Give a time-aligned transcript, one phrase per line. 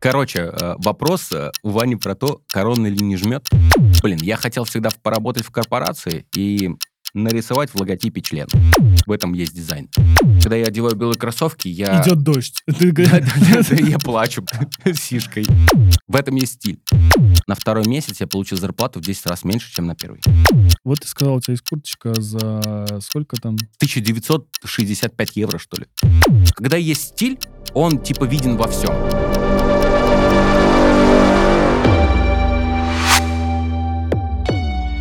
[0.00, 3.48] Короче, э, вопрос э, у Вани про то, корона или не жмет.
[4.02, 6.70] Блин, я хотел всегда поработать в корпорации и
[7.14, 8.46] нарисовать в логотипе член.
[9.06, 9.88] В этом есть дизайн.
[10.42, 12.02] Когда я одеваю белые кроссовки, я...
[12.02, 12.62] Идет дождь.
[12.66, 14.44] Я плачу
[14.94, 15.46] сишкой.
[16.06, 16.80] В этом есть стиль.
[17.46, 20.20] На второй месяц я получил зарплату в 10 раз меньше, чем на первый.
[20.84, 23.54] Вот ты сказал, у тебя есть курточка за сколько там?
[23.54, 25.86] 1965 евро, что ли.
[26.54, 27.38] Когда есть стиль,
[27.74, 29.37] он типа виден во всем.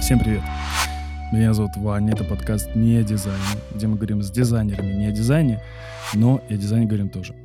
[0.07, 0.41] Всем привет.
[1.33, 3.43] Меня зовут Ваня, это подкаст «Не о дизайне»,
[3.75, 5.61] где мы говорим с дизайнерами не о дизайне,
[6.13, 7.35] но и о дизайне говорим тоже.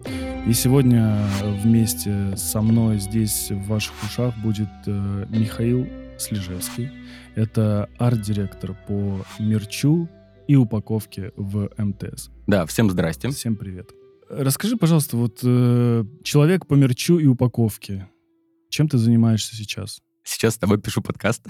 [0.47, 5.89] И сегодня вместе со мной здесь в ваших ушах будет э, Михаил
[6.19, 6.89] Слежевский.
[7.35, 10.09] Это арт-директор по мерчу
[10.47, 12.31] и упаковке в МТС.
[12.47, 13.29] Да, всем здрасте.
[13.31, 13.91] Всем привет.
[14.31, 18.09] Расскажи, пожалуйста, вот э, человек по мерчу и упаковке.
[18.71, 20.01] Чем ты занимаешься сейчас?
[20.25, 21.45] Сейчас с тобой пишу подкаст.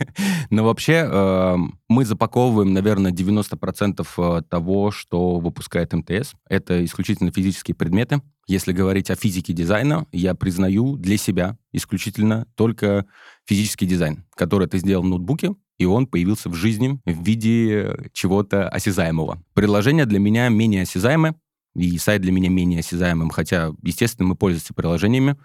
[0.50, 1.56] Но вообще э,
[1.88, 6.32] мы запаковываем, наверное, 90% э, того, что выпускает МТС.
[6.48, 8.22] Это исключительно физические предметы.
[8.46, 13.06] Если говорить о физике дизайна, я признаю для себя исключительно только
[13.46, 18.68] физический дизайн, который ты сделал в ноутбуке, и он появился в жизни в виде чего-то
[18.68, 19.42] осязаемого.
[19.54, 21.34] Приложение для меня менее осязаемое,
[21.74, 25.36] и сайт для меня менее осязаемым, хотя, естественно, мы пользуемся приложениями,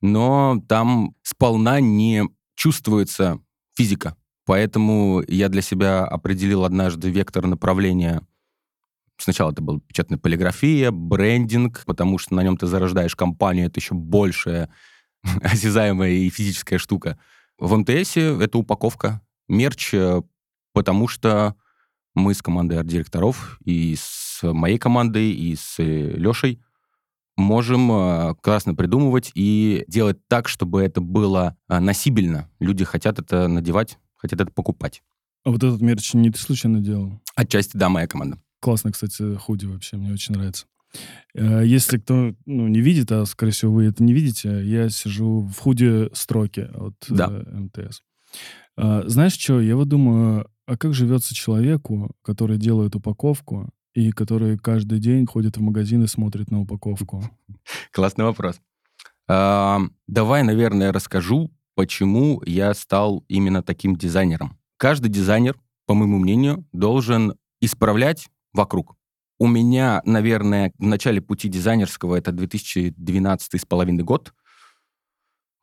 [0.00, 3.40] но там сполна не чувствуется
[3.76, 4.16] физика.
[4.44, 8.22] Поэтому я для себя определил однажды вектор направления.
[9.18, 13.94] Сначала это была печатная полиграфия, брендинг, потому что на нем ты зарождаешь компанию, это еще
[13.94, 14.70] большая
[15.42, 17.18] осязаемая и физическая штука.
[17.58, 20.22] В МТС это упаковка, мерч, э,
[20.72, 21.56] потому что
[22.14, 26.62] мы с командой арт-директоров и с моей командой, и с э, Лешей
[27.38, 32.50] можем э, классно придумывать и делать так, чтобы это было э, носибельно.
[32.58, 35.02] Люди хотят это надевать, хотят это покупать.
[35.44, 37.20] А вот этот мерч не ты случайно делал?
[37.36, 38.38] Отчасти, да, моя команда.
[38.60, 40.66] Классно, кстати, худи вообще, мне очень нравится.
[41.34, 45.42] Э, Если кто ну, не видит, а скорее всего вы это не видите, я сижу
[45.42, 47.28] в худе строки от Да.
[47.28, 48.02] МТС.
[48.76, 54.56] А, Знаешь что, я вот думаю, а как живется человеку, который делает упаковку и который
[54.56, 57.24] каждый день ходит в магазин и смотрит на упаковку?
[57.92, 58.60] Классный вопрос.
[59.26, 64.56] Давай, наверное, расскажу, почему я стал именно таким дизайнером.
[64.76, 68.94] Каждый дизайнер, по моему мнению, должен исправлять вокруг.
[69.40, 74.32] У меня, наверное, в начале пути дизайнерского, это 2012 с половиной год,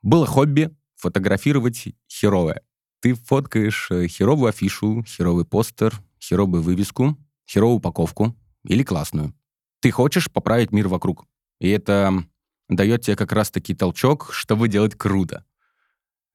[0.02, 2.62] было хобби фотографировать херовое.
[3.00, 7.18] Ты фоткаешь э, херовую афишу, херовый постер, херовую вывеску,
[7.48, 9.34] херовую упаковку или классную.
[9.82, 11.26] Ты хочешь поправить мир вокруг.
[11.60, 12.24] И это
[12.70, 15.46] дает тебе как раз-таки толчок, чтобы делать круто.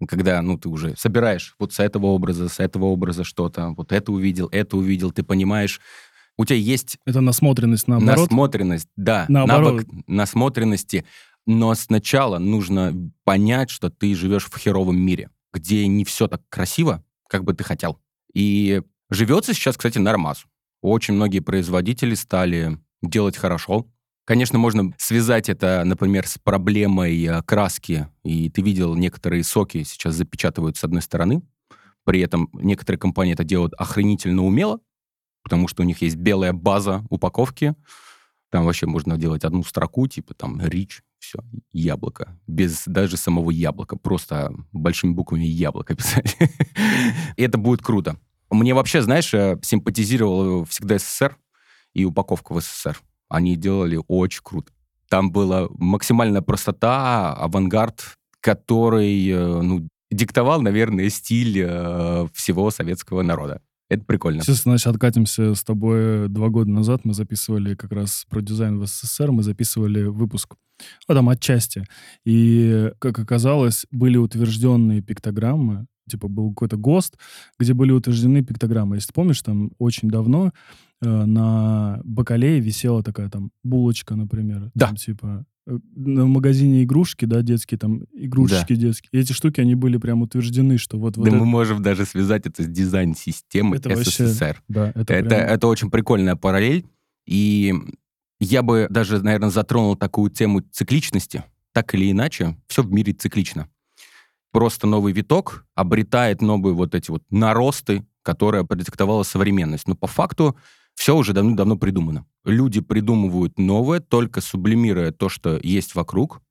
[0.09, 4.13] Когда, ну, ты уже собираешь вот с этого образа, с этого образа что-то, вот это
[4.13, 5.81] увидел, это увидел, ты понимаешь,
[6.39, 8.31] у тебя есть Это насмотренность наоборот?
[8.31, 9.73] насмотренность, да, Наоборот.
[9.73, 11.05] навык насмотренности,
[11.47, 12.95] но сначала нужно
[13.25, 17.63] понять, что ты живешь в херовом мире, где не все так красиво, как бы ты
[17.63, 17.99] хотел.
[18.33, 20.47] И живется сейчас, кстати, нормас.
[20.83, 23.87] Очень многие производители стали делать хорошо.
[24.25, 28.09] Конечно, можно связать это, например, с проблемой э, краски.
[28.23, 31.43] И ты видел, некоторые соки сейчас запечатывают с одной стороны.
[32.05, 34.81] При этом некоторые компании это делают охренительно умело,
[35.43, 37.75] потому что у них есть белая база упаковки.
[38.51, 41.39] Там вообще можно делать одну строку, типа там рич, все,
[41.73, 42.39] яблоко.
[42.47, 43.97] Без даже самого яблока.
[43.97, 46.37] Просто большими буквами яблоко писать.
[47.37, 48.17] Это будет круто.
[48.51, 51.37] Мне вообще, знаешь, э, симпатизировал всегда СССР
[51.95, 53.01] и упаковка в СССР.
[53.29, 54.73] Они делали очень круто.
[55.09, 63.61] Там была максимальная простота, авангард, который, э, ну, диктовал, наверное, стиль э, всего советского народа.
[63.89, 64.43] Это прикольно.
[64.43, 67.05] Сейчас, значит, откатимся с тобой два года назад.
[67.05, 70.55] Мы записывали как раз про дизайн в СССР, мы записывали выпуск.
[71.09, 71.85] Ну, там отчасти.
[72.25, 77.17] И, как оказалось, были утвержденные пиктограммы, типа был какой-то ГОСТ,
[77.59, 78.97] где были утверждены пиктограммы.
[78.97, 80.53] Если ты помнишь, там очень давно
[81.03, 84.71] э, на бакалее висела такая там булочка, например.
[84.75, 84.89] Да.
[84.89, 89.09] Там, типа э, на магазине игрушки, да, детские, там, игрушечки детские.
[89.13, 91.17] И эти штуки, они были прям утверждены, что вот...
[91.17, 94.63] вот да это- мы можем даже связать это с дизайн-системой Это вообще- СССР.
[94.69, 96.85] да, это, Это, прям- это очень прикольная параллель.
[97.27, 97.75] И
[98.41, 101.45] я бы даже, наверное, затронул такую тему цикличности.
[101.73, 103.69] Так или иначе, все в мире циклично.
[104.53, 109.87] Просто новый виток обретает новые вот эти вот наросты, которые продиктовала современность.
[109.87, 110.57] Но по факту
[110.95, 112.27] все уже давно-давно придумано.
[112.45, 116.43] Люди придумывают новое, только сублимируя то, что есть вокруг,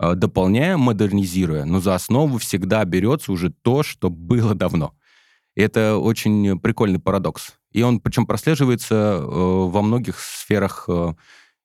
[0.00, 4.94] э, дополняя, модернизируя, но за основу всегда берется уже то, что было давно.
[5.56, 7.54] Это очень прикольный парадокс.
[7.72, 11.14] И он причем прослеживается э, во многих сферах э,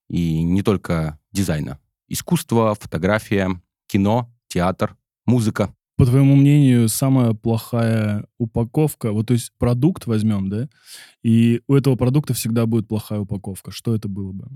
[0.10, 1.80] и не только дизайна.
[2.08, 5.74] Искусство, фотография, кино, театр, музыка.
[5.96, 10.68] По твоему мнению, самая плохая упаковка, вот то есть продукт возьмем, да,
[11.22, 13.72] и у этого продукта всегда будет плохая упаковка.
[13.72, 14.48] Что это было бы?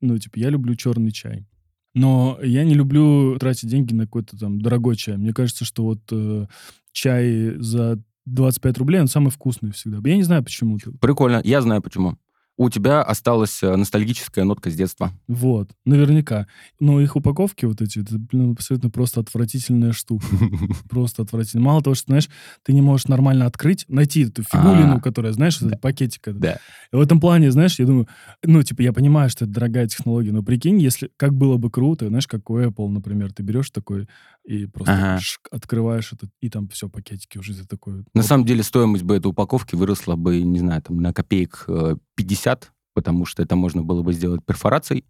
[0.00, 1.46] Ну, типа, я люблю черный чай.
[1.94, 5.16] Но я не люблю тратить деньги на какой-то там дорогой чай.
[5.16, 6.46] Мне кажется, что вот э,
[6.90, 10.00] чай за 25 рублей, он самый вкусный всегда.
[10.08, 10.78] Я не знаю, почему.
[11.00, 11.40] Прикольно.
[11.44, 12.18] Я знаю, почему
[12.56, 15.12] у тебя осталась э, ностальгическая нотка с детства.
[15.26, 16.46] Вот, наверняка.
[16.78, 20.26] Но их упаковки вот эти, это, блин, абсолютно просто отвратительная штука.
[20.88, 21.64] Просто отвратительно.
[21.64, 22.28] Мало того, что, знаешь,
[22.62, 25.00] ты не можешь нормально открыть, найти эту фигулину, а.
[25.00, 26.22] которая, знаешь, этот пакетик.
[26.38, 26.58] Да.
[26.92, 28.08] В этом плане, знаешь, я думаю,
[28.44, 32.08] ну, типа, я понимаю, что это дорогая технология, но прикинь, если, как было бы круто,
[32.08, 34.08] знаешь, как у Apple, например, ты берешь такой
[34.44, 35.18] и просто
[35.50, 38.04] открываешь это, и там все, пакетики уже за такой.
[38.14, 41.92] На самом деле стоимость бы этой упаковки выросла бы, не знаю, там, на копеек 50
[41.92, 45.04] э, 50, потому что это можно было бы сделать перфорацией,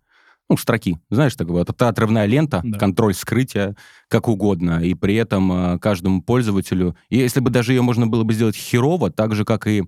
[0.48, 0.98] ну, строки.
[1.10, 2.78] Знаешь, так вот, это отрывная лента, да.
[2.78, 3.76] контроль скрытия,
[4.08, 4.84] как угодно.
[4.84, 6.96] И при этом э, каждому пользователю...
[7.08, 9.84] И если бы даже ее можно было бы сделать херово, так же, как и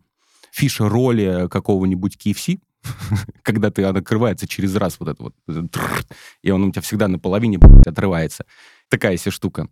[0.52, 2.60] фиша роли какого-нибудь KFC,
[3.42, 5.34] когда ты открывается через раз вот это вот,
[6.42, 8.44] и он у тебя всегда наполовине отрывается.
[8.88, 9.68] Такая себе штука.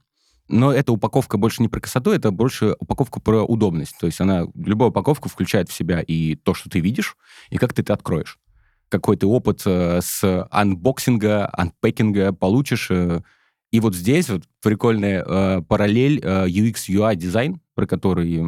[0.48, 3.96] Но эта упаковка больше не про красоту, это больше упаковка про удобность.
[3.98, 7.16] То есть она, любая упаковка включает в себя и то, что ты видишь,
[7.50, 8.38] и как ты это откроешь.
[8.90, 12.90] Какой ты опыт э, с unboxing'а, unpacking'а получишь.
[12.90, 13.22] Э,
[13.70, 18.44] и вот здесь вот прикольная э, параллель UX, UI дизайн, про который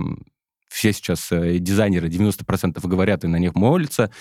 [0.69, 4.13] все сейчас дизайнеры 90% говорят и на них молятся.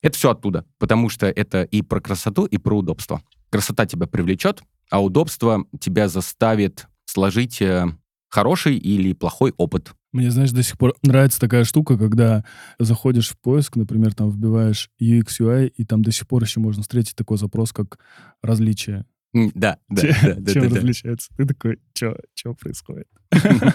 [0.00, 3.22] Это все оттуда, потому что это и про красоту, и про удобство.
[3.50, 7.86] Красота тебя привлечет, а удобство тебя заставит сложить э,
[8.28, 9.94] хороший или плохой опыт.
[10.12, 12.44] Мне, знаешь, до сих пор нравится такая штука, когда
[12.78, 16.82] заходишь в поиск, например, там вбиваешь UX, UI, и там до сих пор еще можно
[16.82, 17.98] встретить такой запрос, как
[18.42, 19.06] различия.
[19.34, 20.02] Да, да,
[20.38, 20.52] да.
[20.52, 21.28] Чем различается?
[21.36, 23.08] Ты такой, что происходит?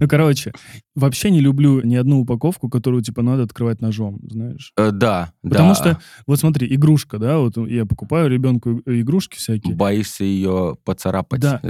[0.00, 0.52] Ну, короче,
[0.94, 4.72] вообще не люблю ни одну упаковку, которую, типа, надо открывать ножом, знаешь?
[4.78, 5.50] Э, да, да.
[5.50, 9.74] Потому что, вот смотри, игрушка, да, вот я покупаю ребенку игрушки всякие.
[9.74, 11.40] Боишься ее поцарапать.
[11.40, 11.60] Да,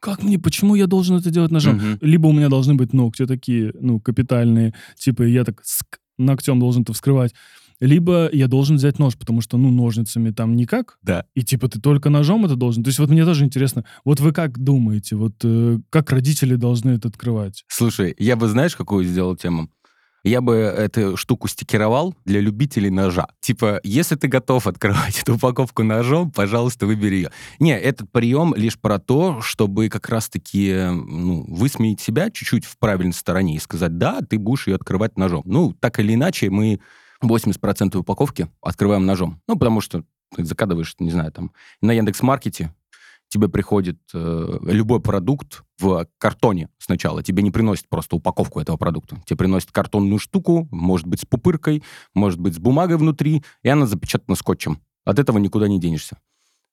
[0.00, 1.80] как мне, почему я должен это делать ножом?
[2.00, 5.62] Либо у меня должны быть ногти такие, ну, капитальные, типа, я так
[6.18, 7.34] ногтем должен это вскрывать
[7.82, 10.98] либо я должен взять нож, потому что, ну, ножницами там никак.
[11.02, 11.24] Да.
[11.34, 12.84] И типа ты только ножом это должен.
[12.84, 16.92] То есть вот мне тоже интересно, вот вы как думаете, вот э, как родители должны
[16.92, 17.64] это открывать?
[17.66, 19.68] Слушай, я бы, знаешь, какую сделал тему?
[20.24, 23.26] я бы эту штуку стикеровал для любителей ножа.
[23.40, 27.30] Типа, если ты готов открывать эту упаковку ножом, пожалуйста, выбери ее.
[27.58, 33.14] Не, этот прием лишь про то, чтобы как раз-таки ну, высмеять себя чуть-чуть в правильной
[33.14, 35.42] стороне и сказать, да, ты будешь ее открывать ножом.
[35.44, 36.78] Ну, так или иначе, мы
[37.22, 39.40] 80% упаковки открываем ножом.
[39.48, 40.04] Ну, потому что
[40.34, 42.74] ты закадываешь, не знаю, там, на Яндекс.Маркете
[43.28, 47.22] тебе приходит э, любой продукт в картоне сначала.
[47.22, 49.22] Тебе не приносит просто упаковку этого продукта.
[49.24, 51.82] Тебе приносит картонную штуку, может быть, с пупыркой,
[52.14, 54.82] может быть, с бумагой внутри, и она запечатана скотчем.
[55.04, 56.18] От этого никуда не денешься.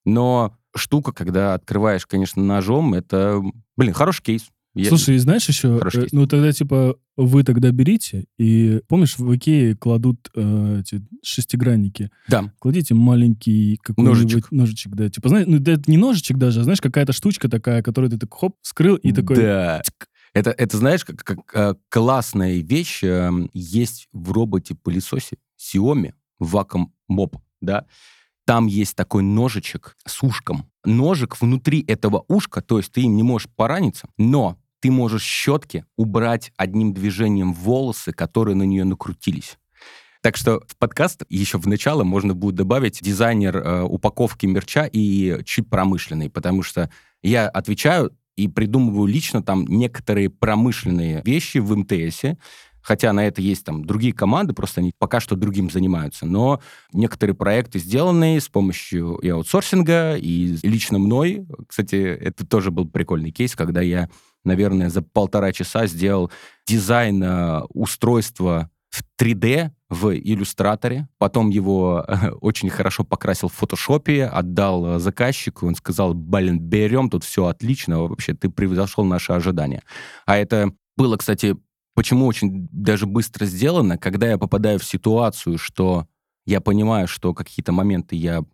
[0.03, 3.41] Но штука, когда открываешь, конечно, ножом, это,
[3.77, 4.49] блин, хороший кейс.
[4.75, 4.89] Я...
[4.89, 9.75] Слушай, и знаешь еще, э, ну тогда типа вы тогда берите, и помнишь, в Икее
[9.75, 12.11] кладут э, эти шестигранники.
[12.27, 12.53] Да.
[12.59, 14.51] Кладите маленький какой-нибудь ножичек.
[14.51, 15.09] ножичек, да.
[15.09, 18.33] Типа, знаешь, ну это не ножичек даже, а знаешь, какая-то штучка такая, которую ты так
[18.33, 19.37] хоп, скрыл и такой...
[19.37, 19.81] Да.
[20.33, 27.35] Это, это знаешь, как, как э, классная вещь э, есть в роботе-пылесосе Xiaomi Wacom Mop,
[27.61, 27.85] да.
[28.49, 30.71] Там есть такой ножичек с ушком.
[30.83, 35.85] Ножик внутри этого ушка, то есть ты им не можешь пораниться, но ты можешь щетки
[35.97, 39.59] убрать одним движением волосы, которые на нее накрутились.
[40.23, 45.43] Так что в подкаст еще в начало можно будет добавить дизайнер э, упаковки мерча и
[45.45, 46.89] чуть промышленный, потому что
[47.21, 52.39] я отвечаю и придумываю лично там некоторые промышленные вещи в МТСе,
[52.81, 56.25] хотя на это есть там другие команды, просто они пока что другим занимаются.
[56.25, 56.61] Но
[56.93, 61.45] некоторые проекты сделаны с помощью и аутсорсинга, и лично мной.
[61.67, 64.09] Кстати, это тоже был прикольный кейс, когда я
[64.43, 66.31] наверное, за полтора часа сделал
[66.65, 74.25] дизайн э, устройства в 3D в иллюстраторе, потом его э, очень хорошо покрасил в фотошопе,
[74.25, 79.83] отдал э, заказчику, он сказал, блин, берем, тут все отлично, вообще ты превзошел наши ожидания.
[80.25, 81.55] А это было, кстати,
[81.99, 86.07] почему очень даже быстро сделано, когда я попадаю в ситуацию, что
[86.45, 88.45] я понимаю, что какие-то моменты я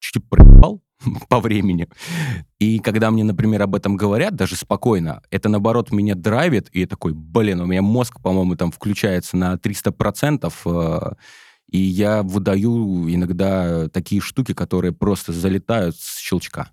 [0.00, 0.82] чуть-чуть проебал,
[1.28, 1.86] по времени.
[2.58, 6.88] И когда мне, например, об этом говорят, даже спокойно, это, наоборот, меня драйвит, и я
[6.88, 11.12] такой, блин, у меня мозг, по-моему, там включается на 300%, э,
[11.70, 16.72] и я выдаю иногда такие штуки, которые просто залетают с щелчка.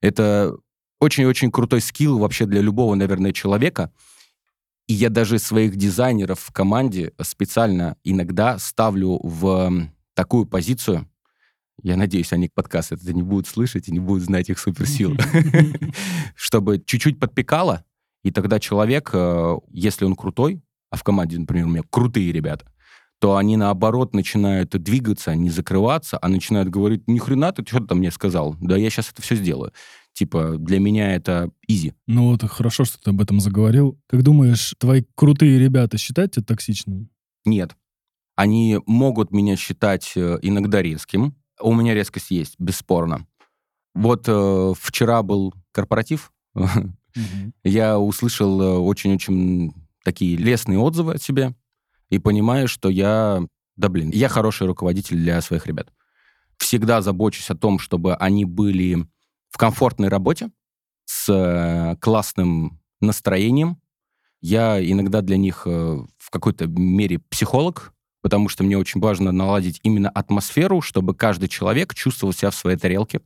[0.00, 0.56] Это
[0.98, 3.92] очень-очень крутой скилл вообще для любого, наверное, человека.
[4.88, 11.06] И я даже своих дизайнеров в команде специально иногда ставлю в такую позицию,
[11.82, 15.16] я надеюсь, они подкаст это не будут слышать и не будут знать их суперсил.
[16.34, 17.84] Чтобы чуть-чуть подпекало,
[18.24, 22.66] и тогда человек, э, если он крутой, а в команде, например, у меня крутые ребята,
[23.20, 28.10] то они, наоборот, начинают двигаться, не закрываться, а начинают говорить, ни хрена ты что-то мне
[28.10, 29.72] сказал, да я сейчас это все сделаю.
[30.18, 31.94] Типа, для меня это изи.
[32.08, 34.00] Ну вот, хорошо, что ты об этом заговорил.
[34.08, 37.08] Как думаешь, твои крутые ребята считают тебя токсичным?
[37.44, 37.76] Нет.
[38.34, 43.28] Они могут меня считать э, иногда резким, у меня резкость есть, бесспорно.
[43.94, 46.32] Вот э, вчера был корпоратив.
[47.62, 49.72] Я услышал э, очень-очень
[50.02, 51.54] такие лестные отзывы от себя
[52.10, 53.40] и понимаю, что я,
[53.76, 55.92] да блин, я хороший руководитель для своих ребят.
[56.56, 59.06] Всегда забочусь о том, чтобы они были
[59.50, 60.50] в комфортной работе,
[61.04, 63.80] с э, классным настроением.
[64.40, 65.70] Я иногда для них э,
[66.18, 71.94] в какой-то мере психолог, потому что мне очень важно наладить именно атмосферу, чтобы каждый человек
[71.94, 73.20] чувствовал себя в своей тарелке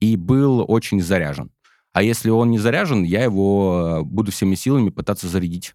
[0.00, 1.50] и был очень заряжен.
[1.92, 5.74] А если он не заряжен, я его э, буду всеми силами пытаться зарядить.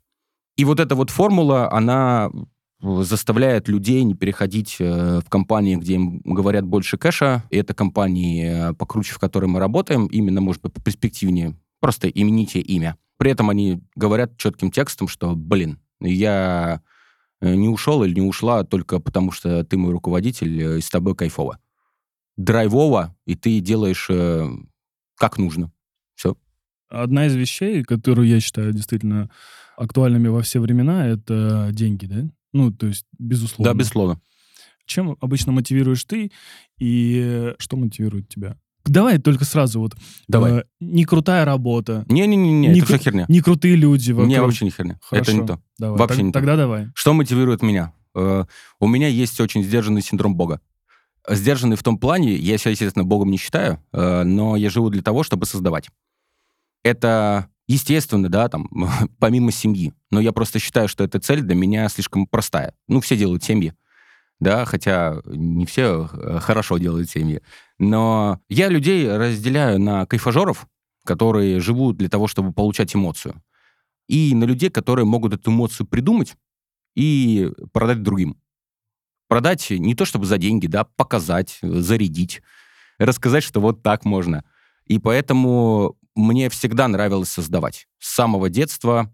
[0.58, 2.30] И вот эта вот формула, она
[2.82, 7.44] заставляет людей не переходить э, в компании, где им говорят больше кэша.
[7.50, 11.56] И это компании, э, покруче, в которой мы работаем, именно, может быть, перспективнее.
[11.80, 12.98] Просто имените имя.
[13.18, 16.82] При этом они говорят четким текстом, что, блин, я
[17.42, 21.16] Э, не ушел или не ушла только потому, что ты мой руководитель, и с тобой
[21.16, 21.60] кайфово.
[22.38, 24.10] Драйвово, и ты делаешь
[25.18, 25.72] как нужно.
[26.16, 26.38] Все.
[26.90, 29.30] Одна из вещей, которую я считаю действительно
[29.76, 32.30] актуальными во все времена, это деньги, да?
[32.53, 33.74] Ну, то есть, безусловно.
[33.74, 34.22] Да, безусловно.
[34.86, 36.32] Чем обычно мотивируешь ты,
[36.79, 38.58] и что мотивирует тебя?
[38.86, 39.96] Давай только сразу вот.
[40.27, 40.51] Давай.
[40.51, 42.06] Э, не крутая работа.
[42.10, 43.25] Не-не-не, это все херня.
[43.27, 44.29] Не крутые люди вокруг.
[44.29, 45.00] Не, вообще не херня.
[45.01, 45.32] Хорошо.
[45.32, 45.62] Это не то.
[45.77, 46.00] Давай.
[46.00, 46.58] Вообще так, не тогда то.
[46.58, 46.88] давай.
[46.96, 47.94] Что мотивирует меня?
[48.15, 48.46] Э,
[48.79, 50.62] у меня есть очень сдержанный синдром Бога.
[51.27, 55.03] Сдержанный в том плане, я себя, естественно, Богом не считаю, э, но я живу для
[55.03, 55.89] того, чтобы создавать.
[56.82, 58.70] Это естественно, да, там,
[59.20, 59.94] помимо семьи.
[60.12, 62.74] Но я просто считаю, что эта цель для меня слишком простая.
[62.90, 63.74] Ну, все делают семьи
[64.40, 67.42] да, хотя не все э, хорошо делают семьи.
[67.78, 70.68] Но я людей разделяю на кайфажеров,
[71.06, 73.42] которые живут для того, чтобы получать эмоцию,
[74.08, 76.36] и на людей, которые могут эту эмоцию придумать
[76.96, 78.38] и продать другим.
[79.28, 82.42] Продать не то чтобы за деньги, да, показать, зарядить,
[82.98, 84.44] рассказать, что вот так можно.
[84.86, 87.88] И поэтому мне всегда нравилось создавать.
[87.98, 89.14] С самого детства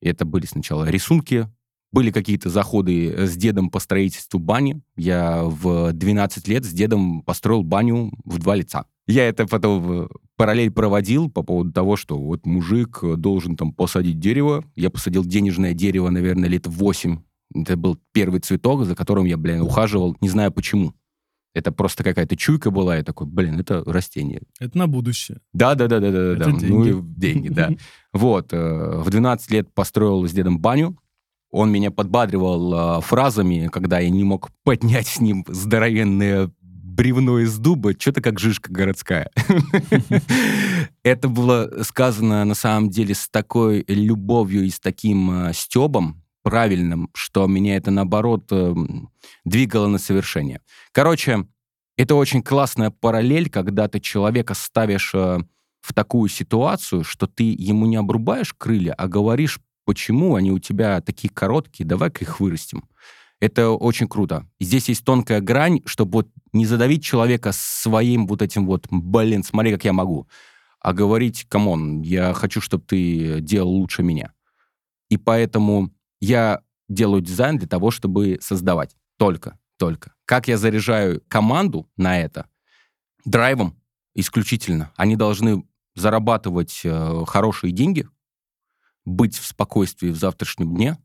[0.00, 1.48] это были сначала рисунки,
[1.92, 4.82] были какие-то заходы э, с дедом по строительству бани.
[4.96, 8.86] Я в 12 лет с дедом построил баню в два лица.
[9.06, 14.64] Я это потом параллель проводил по поводу того, что вот мужик должен там посадить дерево.
[14.74, 17.18] Я посадил денежное дерево, наверное, лет 8.
[17.54, 20.94] Это был первый цветок, за которым я, блин, ухаживал, не знаю почему.
[21.54, 24.42] Это просто какая-то чуйка была, я такой, блин, это растение.
[24.58, 25.38] Это на будущее.
[25.52, 26.44] Да, да, да, да, да, да.
[26.46, 26.66] Деньги.
[26.66, 27.70] Ну и деньги, да.
[28.12, 28.52] Вот.
[28.52, 30.96] Э, в 12 лет построил с дедом баню.
[31.50, 37.58] Он меня подбадривал э, фразами, когда я не мог поднять с ним здоровенное бревно из
[37.58, 39.30] дуба, что-то как жишка городская.
[41.02, 47.10] Это было сказано на самом деле с такой любовью и с таким э, стебом правильным,
[47.14, 48.74] что меня это наоборот э,
[49.44, 50.60] двигало на совершение.
[50.92, 51.46] Короче,
[51.96, 55.38] это очень классная параллель, когда ты человека ставишь э,
[55.80, 61.00] в такую ситуацию, что ты ему не обрубаешь крылья, а говоришь почему они у тебя
[61.00, 62.84] такие короткие, давай-ка их вырастим.
[63.40, 64.46] Это очень круто.
[64.60, 69.72] Здесь есть тонкая грань, чтобы вот не задавить человека своим вот этим вот, блин, смотри,
[69.72, 70.28] как я могу,
[70.78, 74.32] а говорить, come on, я хочу, чтобы ты делал лучше меня.
[75.08, 75.90] И поэтому
[76.22, 78.96] я делаю дизайн для того, чтобы создавать.
[79.18, 80.14] Только, только.
[80.24, 82.48] Как я заряжаю команду на это?
[83.24, 83.76] Драйвом
[84.14, 84.92] исключительно.
[84.96, 88.08] Они должны зарабатывать э, хорошие деньги,
[89.04, 90.96] быть в спокойствии в завтрашнем дне.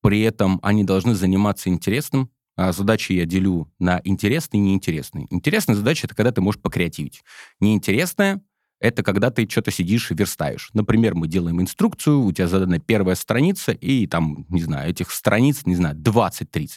[0.00, 2.30] При этом они должны заниматься интересным.
[2.56, 5.26] А задачи я делю на интересные и неинтересные.
[5.30, 7.22] Интересная задача— это когда ты можешь покреативить.
[7.60, 8.42] Неинтересная—
[8.80, 10.70] это когда ты что-то сидишь и верстаешь.
[10.72, 15.66] Например, мы делаем инструкцию, у тебя задана первая страница, и там, не знаю, этих страниц,
[15.66, 16.70] не знаю, 20-30.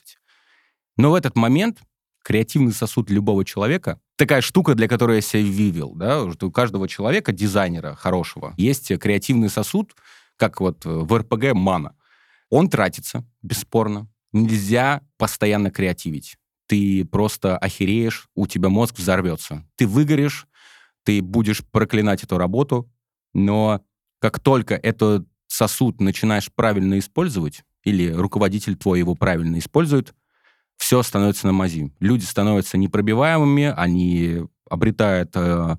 [0.97, 1.79] Но в этот момент
[2.23, 7.31] креативный сосуд любого человека такая штука, для которой я себя вывел, да, у каждого человека,
[7.31, 9.95] дизайнера хорошего, есть креативный сосуд,
[10.37, 11.95] как вот в РПГ мана.
[12.49, 14.07] Он тратится, бесспорно.
[14.31, 16.37] Нельзя постоянно креативить.
[16.67, 19.65] Ты просто охереешь, у тебя мозг взорвется.
[19.75, 20.47] Ты выгоришь,
[21.03, 22.89] ты будешь проклинать эту работу,
[23.33, 23.81] но
[24.19, 30.13] как только этот сосуд начинаешь правильно использовать, или руководитель твой его правильно использует,
[30.77, 31.93] все становится на мази.
[31.99, 35.77] Люди становятся непробиваемыми, они обретают э,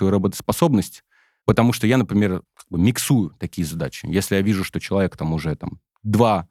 [0.00, 1.04] работоспособность,
[1.44, 4.06] потому что я, например, как бы миксую такие задачи.
[4.06, 6.48] Если я вижу, что человек там уже там два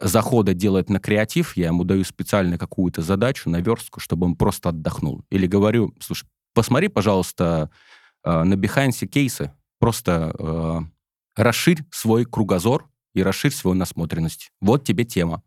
[0.00, 4.70] захода делает на креатив, я ему даю специально какую-то задачу на верстку, чтобы он просто
[4.70, 5.24] отдохнул.
[5.30, 7.70] Или говорю, слушай, посмотри, пожалуйста,
[8.24, 10.80] э, на Behance кейсы, просто э,
[11.36, 14.50] расширь свой кругозор и расширь свою насмотренность.
[14.60, 15.42] Вот тебе тема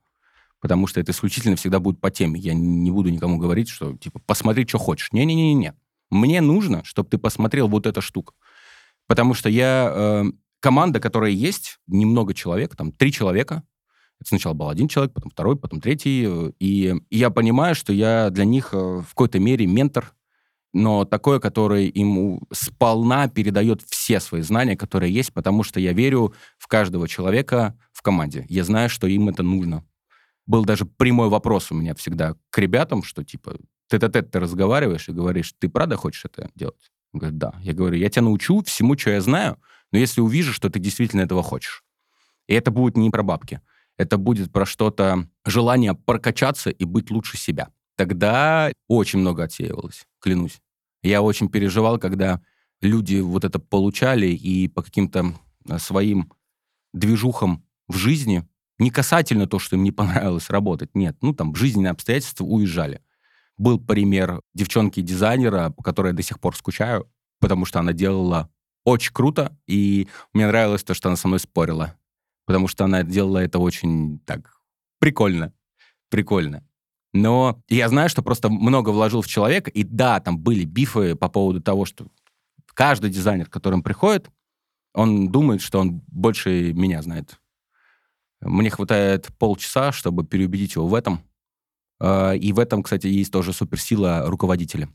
[0.59, 2.39] потому что это исключительно всегда будет по теме.
[2.39, 5.11] Я не буду никому говорить, что, типа, посмотри, что хочешь.
[5.11, 5.73] Не-не-не-не.
[6.09, 8.33] Мне нужно, чтобы ты посмотрел вот эту штуку.
[9.07, 9.91] Потому что я...
[9.93, 10.25] Э,
[10.59, 13.63] команда, которая есть, немного человек, там, три человека.
[14.19, 16.25] Это сначала был один человек, потом второй, потом третий.
[16.27, 20.13] Э, и, и я понимаю, что я для них э, в какой-то мере ментор,
[20.73, 26.33] но такой, который ему сполна передает все свои знания, которые есть, потому что я верю
[26.57, 28.45] в каждого человека в команде.
[28.49, 29.83] Я знаю, что им это нужно
[30.47, 33.57] был даже прямой вопрос у меня всегда к ребятам, что типа
[33.89, 36.91] тет-а-тет ты разговариваешь и говоришь, ты правда хочешь это делать?
[37.13, 37.53] Он говорит, да.
[37.61, 39.59] Я говорю, я тебя научу всему, что я знаю,
[39.91, 41.83] но если увижу, что ты действительно этого хочешь.
[42.47, 43.61] И это будет не про бабки.
[43.97, 47.69] Это будет про что-то, желание прокачаться и быть лучше себя.
[47.97, 50.61] Тогда очень много отсеивалось, клянусь.
[51.01, 52.41] Я очень переживал, когда
[52.79, 55.33] люди вот это получали и по каким-то
[55.67, 56.31] э, своим
[56.93, 61.17] движухам в жизни не касательно то, что им не понравилось работать, нет.
[61.21, 63.01] Ну, там, жизненные обстоятельства уезжали.
[63.57, 68.51] Был пример девчонки-дизайнера, по которой я до сих пор скучаю, потому что она делала
[68.83, 71.95] очень круто, и мне нравилось то, что она со мной спорила.
[72.45, 74.61] Потому что она делала это очень так
[74.99, 75.51] прикольно.
[76.09, 76.66] Прикольно.
[77.21, 81.29] Но я знаю, что просто много вложил в человека, и да, там были бифы по
[81.29, 82.07] поводу того, что
[82.73, 84.29] каждый дизайнер, к которым приходит,
[84.93, 87.39] он думает, что он больше меня знает.
[88.41, 91.21] Мне хватает полчаса, чтобы переубедить его в этом.
[91.99, 94.89] А, и в этом, кстати, есть тоже суперсила руководителя.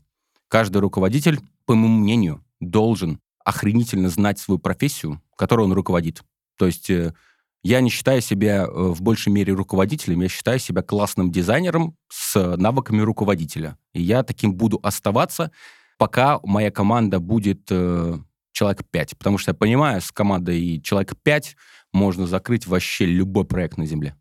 [0.47, 6.23] Каждый руководитель, по моему мнению, должен охренительно знать свою профессию, которой он руководит.
[6.57, 7.13] То есть э,
[7.63, 12.57] я не считаю себя э, в большей мере руководителем, я считаю себя классным дизайнером с
[12.57, 13.77] навыками руководителя.
[13.93, 15.51] И я таким буду оставаться,
[15.97, 18.17] пока моя команда будет э,
[18.51, 19.17] человек 5.
[19.17, 21.55] Потому что я понимаю, с командой человек 5
[21.93, 24.15] можно закрыть вообще любой проект на Земле.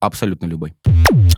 [0.00, 0.74] Абсолютно любой.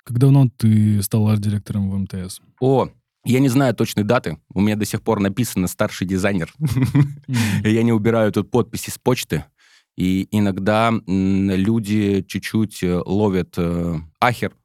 [0.05, 2.40] Как давно ты стал арт-директором в МТС?
[2.61, 2.88] О,
[3.25, 4.38] я не знаю точной даты.
[4.55, 6.53] У меня до сих пор написано «старший дизайнер».
[7.62, 9.44] Я не убираю тут подписи с почты.
[9.96, 14.57] И иногда люди чуть-чуть э, ловят э, ахер,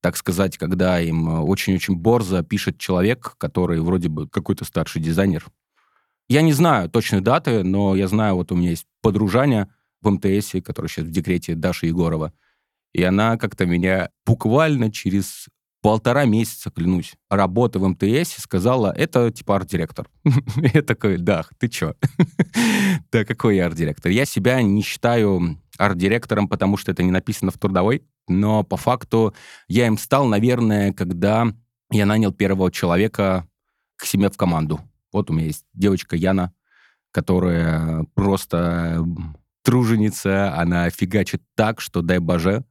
[0.00, 5.46] так сказать, когда им э, очень-очень борзо пишет человек, который вроде бы какой-то старший дизайнер.
[6.28, 9.68] Я не знаю точной даты, но я знаю, вот у меня есть подружание,
[10.02, 12.32] в МТС, который сейчас в декрете Даша Егорова.
[12.92, 15.48] И она как-то меня буквально через
[15.82, 20.08] полтора месяца, клянусь, работы в МТС сказала, это типа арт-директор.
[20.74, 21.94] Я такой, да, ты чё?
[23.12, 24.10] Да, какой я арт-директор?
[24.10, 29.34] Я себя не считаю арт-директором, потому что это не написано в трудовой, но по факту
[29.68, 31.52] я им стал, наверное, когда
[31.90, 33.46] я нанял первого человека
[33.96, 34.80] к себе в команду.
[35.12, 36.52] Вот у меня есть девочка Яна,
[37.12, 39.04] которая просто
[39.62, 42.64] труженица, она фигачит так, что дай боже.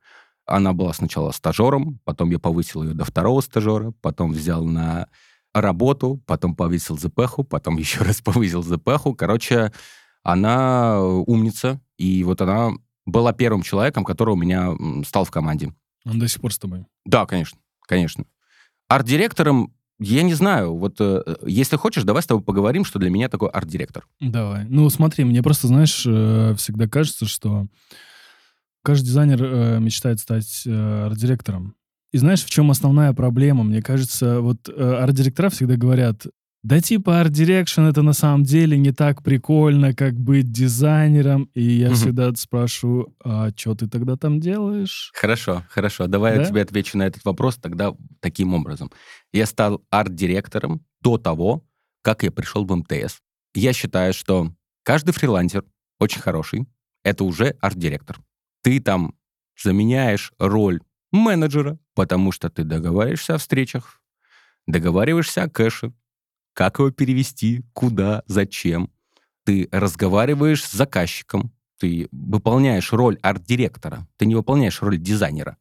[0.45, 5.07] Она была сначала стажером, потом я повысил ее до второго стажера, потом взял на
[5.53, 9.15] работу, потом повысил ЗПХу, потом еще раз повысил ЗПХу.
[9.15, 9.71] Короче,
[10.23, 12.71] она умница, и вот она
[13.05, 15.73] была первым человеком, который у меня стал в команде.
[16.05, 16.85] Он до сих пор с тобой?
[17.05, 18.25] Да, конечно, конечно.
[18.87, 23.29] Арт-директором я не знаю, вот э, если хочешь, давай с тобой поговорим, что для меня
[23.29, 24.05] такой арт-директор.
[24.19, 24.65] Давай.
[24.65, 27.67] Ну, смотри, мне просто, знаешь, э, всегда кажется, что
[28.85, 31.75] каждый дизайнер э, мечтает стать э, арт-директором.
[32.13, 33.63] И знаешь, в чем основная проблема?
[33.63, 36.27] Мне кажется, вот э, арт-директора всегда говорят,
[36.63, 41.49] да типа Art Direction это на самом деле не так прикольно, как быть дизайнером.
[41.53, 41.95] И я угу.
[41.95, 45.11] всегда спрашиваю, а что ты тогда там делаешь?
[45.13, 46.07] Хорошо, хорошо.
[46.07, 46.41] Давай да?
[46.41, 48.91] я тебе отвечу на этот вопрос тогда таким образом.
[49.31, 51.63] Я стал арт-директором до того,
[52.01, 53.19] как я пришел в МТС.
[53.53, 54.51] Я считаю, что
[54.83, 55.63] каждый фрилансер
[55.99, 56.65] очень хороший,
[57.03, 58.19] это уже арт-директор.
[58.65, 59.13] Ты там
[59.61, 64.01] заменяешь роль менеджера, потому что ты договариваешься о встречах,
[64.65, 65.93] договариваешься о кэше,
[66.53, 68.89] как его перевести, куда, зачем.
[69.43, 75.57] Ты разговариваешь с заказчиком, ты выполняешь роль арт-директора, ты не выполняешь роль дизайнера.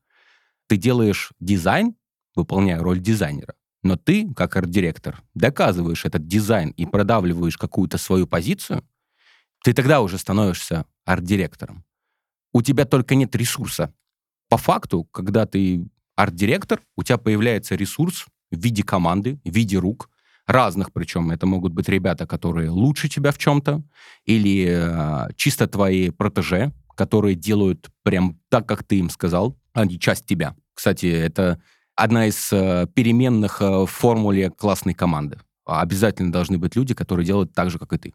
[0.66, 1.96] Ты делаешь дизайн,
[2.34, 8.82] выполняя роль дизайнера, но ты, как арт-директор, доказываешь этот дизайн и продавливаешь какую-то свою позицию,
[9.62, 11.84] ты тогда уже становишься арт-директором.
[12.54, 13.92] У тебя только нет ресурса.
[14.48, 15.86] По факту, когда ты
[16.16, 20.08] арт-директор, у тебя появляется ресурс в виде команды, в виде рук,
[20.46, 21.32] разных причем.
[21.32, 23.82] Это могут быть ребята, которые лучше тебя в чем-то,
[24.24, 29.98] или э, чисто твои протеже, которые делают прям так, как ты им сказал, а не
[29.98, 30.54] часть тебя.
[30.74, 31.60] Кстати, это
[31.96, 35.40] одна из э, переменных э, в формуле классной команды.
[35.64, 38.14] Обязательно должны быть люди, которые делают так же, как и ты.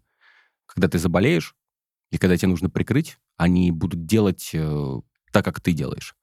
[0.65, 1.56] Когда ты заболеешь,
[2.12, 4.99] и когда тебе нужно прикрыть, они будут делать э,
[5.32, 6.13] так, как ты делаешь.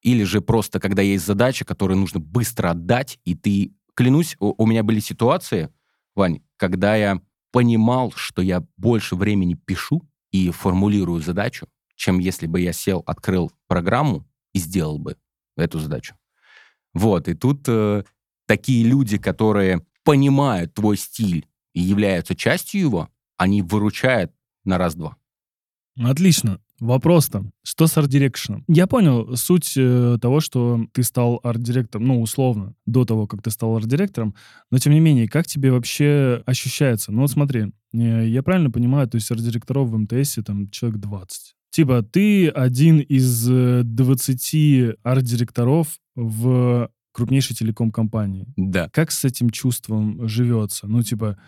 [0.00, 4.66] Или же просто, когда есть задача, которую нужно быстро отдать, и ты клянусь, у, у
[4.66, 5.68] меня были ситуации,
[6.14, 7.20] Вань, когда я
[7.52, 13.52] понимал, что я больше времени пишу и формулирую задачу, чем если бы я сел, открыл
[13.68, 15.18] программу и сделал бы
[15.56, 16.16] эту задачу.
[16.94, 18.04] Вот, и тут э,
[18.46, 24.32] такие люди, которые понимают твой стиль и являются частью его, они выручают
[24.64, 25.18] на раз-два.
[25.98, 26.60] Отлично.
[26.80, 28.64] Вопрос там, что с арт-дирекшеном?
[28.66, 33.50] Я понял суть э, того, что ты стал арт-директором, ну, условно, до того, как ты
[33.50, 34.34] стал арт-директором,
[34.72, 37.12] но тем не менее, как тебе вообще ощущается?
[37.12, 41.54] Ну, вот смотри, э, я правильно понимаю, то есть арт-директоров в МТСе там человек 20.
[41.70, 48.46] Типа, ты один из 20 э, арт-директоров в крупнейшей телеком-компании.
[48.56, 48.88] Да.
[48.92, 50.88] Как с этим чувством живется?
[50.88, 51.38] Ну, типа,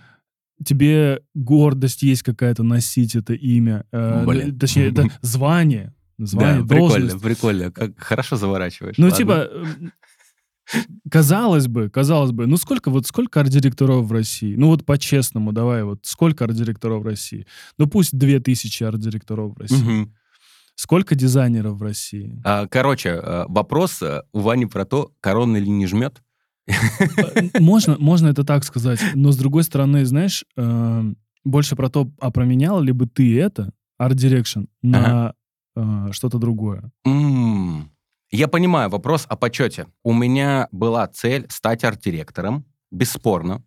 [0.64, 7.22] тебе гордость есть какая-то носить это имя, э, точнее, это звание, звание, да, прикольно, должность.
[7.22, 7.72] прикольно.
[7.72, 8.96] Как хорошо заворачиваешь.
[8.98, 9.16] Ну, Ладно.
[9.16, 9.64] типа, э,
[11.10, 14.54] казалось бы, казалось бы, ну сколько вот сколько арт-директоров в России?
[14.56, 17.46] Ну вот по-честному, давай, вот сколько арт-директоров в России?
[17.78, 20.12] Ну пусть 2000 арт-директоров в России.
[20.78, 22.38] Сколько дизайнеров в России?
[22.44, 26.22] А, Короче, э, вопрос э, у Вани про то, корона или не жмет.
[26.66, 31.02] Э, Можно, можно это так сказать, но с другой стороны, знаешь, э,
[31.44, 35.34] больше про то, а променял ли бы ты это, Art Direction, на
[35.76, 36.90] э, что-то другое?
[37.04, 37.90] М,
[38.32, 39.86] Я понимаю вопрос о почете.
[40.02, 43.62] У меня была цель стать арт-директором, бесспорно,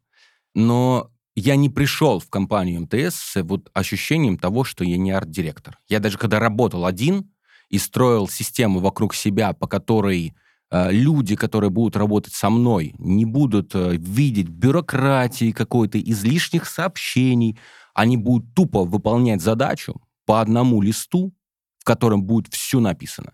[0.54, 5.78] но я не пришел в компанию МТС с вот ощущением того, что я не арт-директор.
[5.88, 7.32] Я даже когда работал один
[7.70, 10.32] и строил систему вокруг себя, по которой э,
[10.71, 17.58] люди, которые будут работать со мной, не будут э, видеть бюрократии какой-то, излишних сообщений,
[17.93, 21.34] они будут тупо выполнять задачу по одному листу,
[21.79, 23.34] в котором будет все написано.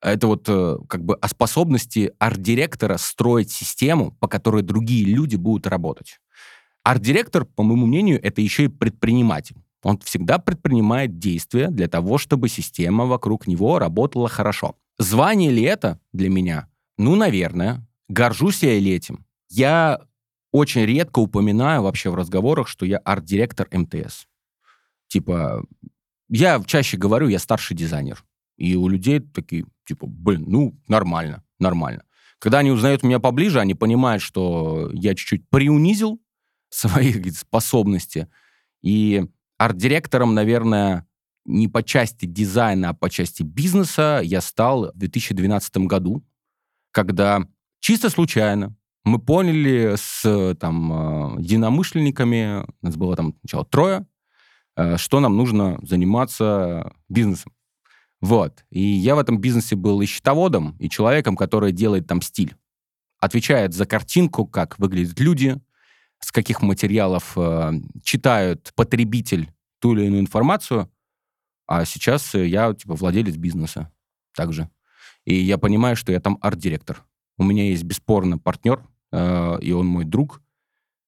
[0.00, 5.66] Это вот э, как бы о способности арт-директора строить систему, по которой другие люди будут
[5.66, 6.20] работать.
[6.84, 9.56] Арт-директор, по моему мнению, это еще и предприниматель.
[9.82, 14.76] Он всегда предпринимает действия для того, чтобы система вокруг него работала хорошо.
[14.98, 16.68] Звание ли это для меня?
[16.98, 17.86] Ну, наверное.
[18.08, 19.26] Горжусь я ли этим?
[19.48, 20.00] Я
[20.52, 24.26] очень редко упоминаю вообще в разговорах, что я арт-директор МТС.
[25.08, 25.64] Типа,
[26.28, 28.24] я чаще говорю, я старший дизайнер.
[28.56, 32.04] И у людей такие, типа, блин, ну, нормально, нормально.
[32.38, 36.20] Когда они узнают меня поближе, они понимают, что я чуть-чуть приунизил
[36.70, 38.28] свои способности.
[38.82, 39.24] И
[39.58, 41.06] арт-директором, наверное,
[41.46, 46.24] не по части дизайна, а по части бизнеса я стал в 2012 году,
[46.92, 47.46] когда
[47.80, 54.06] чисто случайно мы поняли с там, э, единомышленниками, нас было там сначала трое,
[54.76, 57.52] э, что нам нужно заниматься бизнесом.
[58.20, 58.64] Вот.
[58.70, 62.56] И я в этом бизнесе был и счетоводом, и человеком, который делает там стиль.
[63.20, 65.60] Отвечает за картинку, как выглядят люди,
[66.18, 70.90] с каких материалов э, читают потребитель ту или иную информацию.
[71.66, 73.90] А сейчас э, я типа владелец бизнеса
[74.34, 74.70] также.
[75.24, 77.04] И я понимаю, что я там арт-директор.
[77.38, 80.42] У меня есть бесспорно партнер, э, и он мой друг,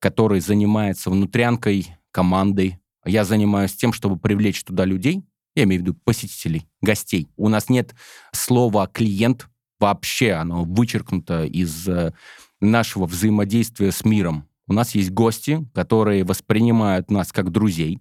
[0.00, 2.78] который занимается внутрянкой, командой.
[3.04, 7.28] Я занимаюсь тем, чтобы привлечь туда людей, я имею в виду посетителей, гостей.
[7.36, 7.94] У нас нет
[8.32, 9.48] слова «клиент»,
[9.80, 12.12] вообще оно вычеркнуто из э,
[12.60, 14.48] нашего взаимодействия с миром.
[14.66, 18.00] У нас есть гости, которые воспринимают нас как друзей,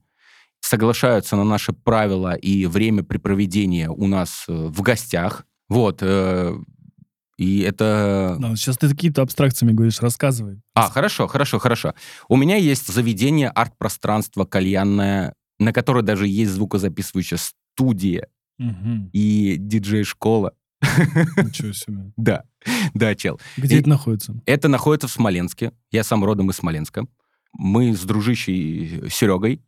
[0.62, 5.46] соглашаются на наши правила и время препроведения у нас э, в гостях.
[5.70, 6.00] Вот.
[6.02, 6.56] э,
[7.38, 8.38] И это...
[8.40, 10.62] Да, сейчас ты какие-то абстракциями говоришь, рассказывай.
[10.74, 11.94] А, хорошо, хорошо, хорошо.
[12.30, 19.10] У меня есть заведение арт-пространство кальянное, на которое даже есть звукозаписывающая студия Мгм.
[19.14, 20.54] и диджей-школа.
[20.82, 22.12] Ничего себе.
[22.18, 22.44] Да,
[22.94, 23.40] да, чел.
[23.56, 24.42] Где И- это находится?
[24.46, 25.72] Это находится в Смоленске.
[25.92, 27.06] Я сам родом из Смоленска.
[27.54, 29.62] Мы с дружищей Серегой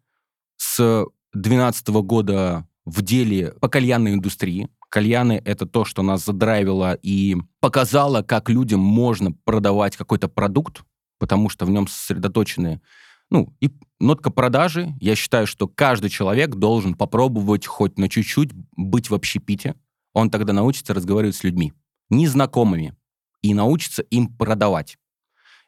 [0.60, 4.70] с 12 года в деле по кальянной индустрии.
[4.90, 10.82] Кальяны— это то, что нас задрайвило и показало, как людям можно продавать какой-то продукт,
[11.20, 12.82] потому что в нем сосредоточены
[13.30, 13.70] ну, и
[14.00, 14.96] нотка продажи.
[15.00, 19.76] Я считаю, что каждый человек должен попробовать хоть на чуть-чуть быть в общепите.
[20.14, 21.74] Он тогда научится разговаривать с людьми,
[22.10, 22.96] незнакомыми,
[23.44, 24.98] и научится им продавать.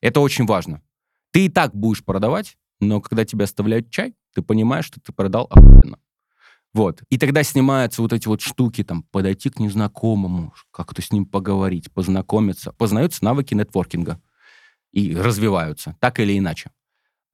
[0.02, 0.82] Это очень важно.
[1.32, 5.48] Ты и так будешь продавать, но когда тебе оставляют чай, ты понимаешь, что ты продал
[5.50, 6.00] охуенно.
[6.74, 7.04] Вот.
[7.10, 11.92] И тогда снимаются вот эти вот штуки, там, подойти к незнакомому, как-то с ним поговорить,
[11.92, 12.72] познакомиться.
[12.72, 14.22] Познаются навыки нетворкинга
[14.92, 16.72] и развиваются, так или иначе.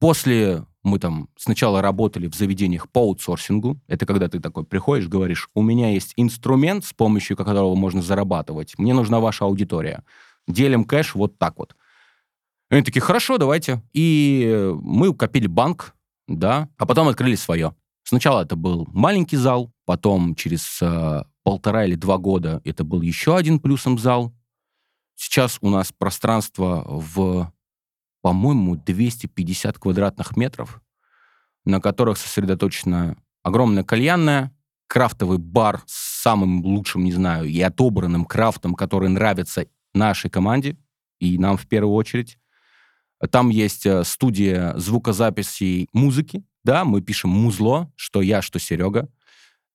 [0.00, 3.80] После мы там сначала работали в заведениях по аутсорсингу.
[3.86, 8.78] Это когда ты такой приходишь, говоришь, у меня есть инструмент, с помощью которого можно зарабатывать.
[8.78, 10.04] Мне нужна ваша аудитория.
[10.46, 11.76] Делим кэш вот так вот.
[12.70, 13.82] Они такие, хорошо, давайте.
[13.92, 15.94] И мы копили банк,
[16.28, 17.74] да, а потом открыли свое.
[18.04, 23.36] Сначала это был маленький зал, потом через э, полтора или два года это был еще
[23.36, 24.34] один плюсом зал.
[25.16, 27.52] Сейчас у нас пространство в,
[28.22, 30.80] по-моему, 250 квадратных метров,
[31.64, 34.54] на которых сосредоточена огромная кальянная,
[34.86, 40.76] крафтовый бар с самым лучшим, не знаю, и отобранным крафтом, который нравится нашей команде
[41.20, 42.38] и нам в первую очередь.
[43.30, 49.08] Там есть э, студия звукозаписи музыки, да, мы пишем музло, что я, что Серега.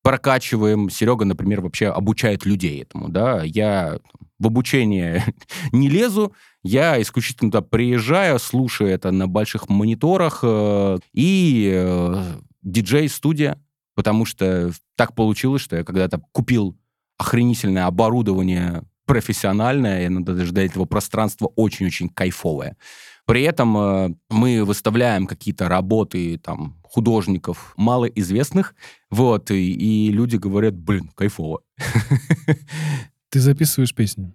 [0.01, 0.89] Прокачиваем.
[0.89, 3.41] Серега, например, вообще обучает людей этому, да.
[3.43, 3.99] Я
[4.37, 5.23] в обучение
[5.71, 13.61] не лезу, я исключительно туда приезжаю, слушаю это на больших мониторах э, и э, диджей-студия,
[13.95, 16.77] потому что так получилось, что я когда-то купил
[17.17, 22.77] охренительное оборудование профессиональное, и надо даже до этого пространство очень-очень кайфовое.
[23.25, 28.75] При этом э, мы выставляем какие-то работы там художников малоизвестных,
[29.09, 31.61] вот, и, и люди говорят, блин, кайфово.
[33.29, 34.33] Ты записываешь песни?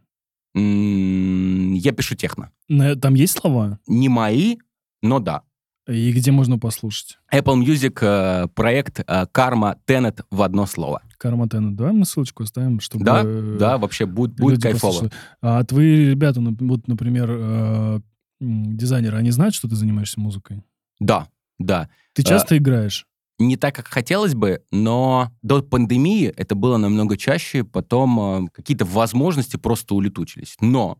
[0.55, 2.51] Я пишу техно.
[2.69, 3.79] На- Там есть слова?
[3.87, 4.57] Не мои,
[5.03, 5.43] но да.
[5.87, 7.19] И где можно послушать?
[7.33, 11.03] Apple Music э, проект э, Karma Tenet в одно слово.
[11.17, 11.75] Карма Тена.
[11.75, 13.05] Давай мы ссылочку оставим, чтобы...
[13.07, 14.93] Да, э, да, вообще будет, будет кайфово.
[14.93, 15.13] послушали.
[15.41, 18.01] А твои ребята, вот, например, э,
[18.41, 20.63] дизайнеры, они знают, что ты занимаешься музыкой?
[21.01, 21.89] Да, да.
[22.15, 23.07] Ты часто играешь?
[23.41, 28.85] Не так, как хотелось бы, но до пандемии это было намного чаще, потом э, какие-то
[28.85, 30.57] возможности просто улетучились.
[30.61, 30.99] Но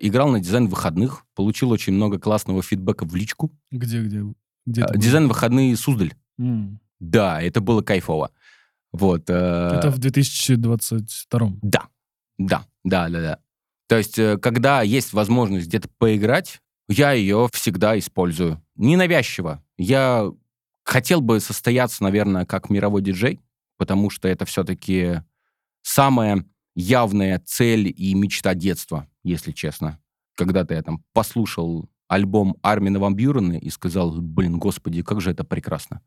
[0.00, 3.52] играл на дизайн выходных, получил очень много классного фидбэка в личку.
[3.70, 4.24] Где, где?
[4.66, 4.96] где Э, было?
[4.98, 6.14] Дизайн выходные Суздаль.
[6.38, 6.80] М.
[6.98, 8.32] Да, это было кайфово.
[8.90, 9.30] Вот.
[9.30, 9.32] э,
[9.78, 11.86] Это в 2022 Да,
[12.38, 13.38] да, да, да, да.
[13.86, 18.62] То есть, э, когда есть возможность где-то поиграть, я ее всегда использую.
[18.76, 19.62] Ненавязчиво.
[19.76, 20.30] Я
[20.84, 23.40] хотел бы состояться, наверное, как мировой диджей,
[23.76, 25.22] потому что это все-таки
[25.82, 29.98] самая явная цель и мечта детства, если честно.
[30.36, 35.44] Когда-то я там послушал альбом Армина Ван Бюрена и сказал, блин, господи, как же это
[35.44, 36.00] прекрасно.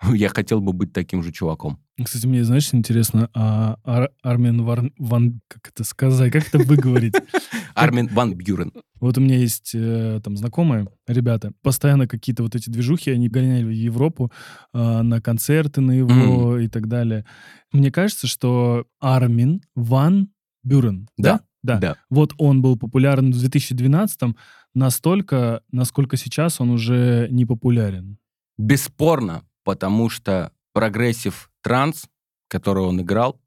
[0.12, 1.78] Я хотел бы быть таким же чуваком.
[2.02, 5.40] Кстати, мне, знаешь, интересно, а Ар- Армин Вар- Ван...
[5.48, 6.32] Как это сказать?
[6.32, 7.14] Как это выговорить?
[7.74, 8.72] Армин Ван Бюрен.
[9.00, 13.64] Вот у меня есть э, там знакомые ребята, постоянно какие-то вот эти движухи, они гоняли
[13.64, 14.32] в Европу
[14.72, 17.24] э, на концерты на его и так далее.
[17.72, 20.30] Мне кажется, что Армин Ван
[20.62, 21.78] Бюрен, Да, да?
[21.78, 21.96] Да.
[22.10, 24.36] Вот он был популярен в 2012-м
[24.74, 28.18] настолько, насколько сейчас он уже не популярен.
[28.58, 32.06] Бесспорно, потому что прогрессив транс,
[32.48, 33.40] который он играл,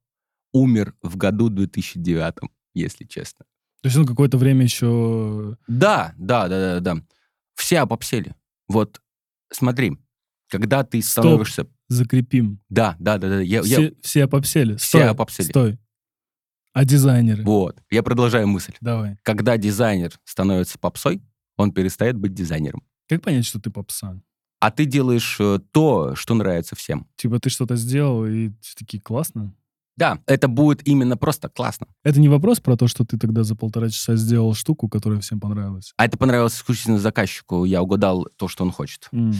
[0.53, 3.45] умер в году 2009, если честно.
[3.81, 5.57] То есть он какое-то время еще...
[5.67, 7.01] Да, да, да, да, да.
[7.55, 8.33] Все обобсели.
[8.67, 9.01] Вот
[9.51, 9.97] смотри,
[10.49, 11.23] когда ты Стоп.
[11.25, 11.67] становишься...
[11.87, 12.59] Закрепим.
[12.69, 13.39] Да, да, да, да.
[13.39, 14.75] Я, я- Все, все попсели.
[14.75, 15.47] Все Стой, попсели.
[15.47, 15.79] Стой.
[16.73, 17.43] А дизайнеры?
[17.43, 17.81] Вот.
[17.89, 18.73] Я продолжаю мысль.
[18.79, 19.17] Давай.
[19.23, 21.21] Когда дизайнер становится попсой,
[21.57, 22.83] он перестает быть дизайнером.
[23.07, 24.21] Как понять, что ты попса?
[24.59, 27.07] А ты делаешь э, то, что нравится всем.
[27.15, 29.55] Типа ты что-то сделал, и все такие, классно.
[29.99, 31.85] Да, это будет именно просто классно.
[32.03, 35.41] Это не вопрос про то, что ты тогда за полтора часа сделал штуку, которая всем
[35.41, 35.91] понравилась.
[35.97, 37.65] А это понравилось исключительно заказчику.
[37.65, 39.09] Я угадал то, что он хочет.
[39.11, 39.33] М.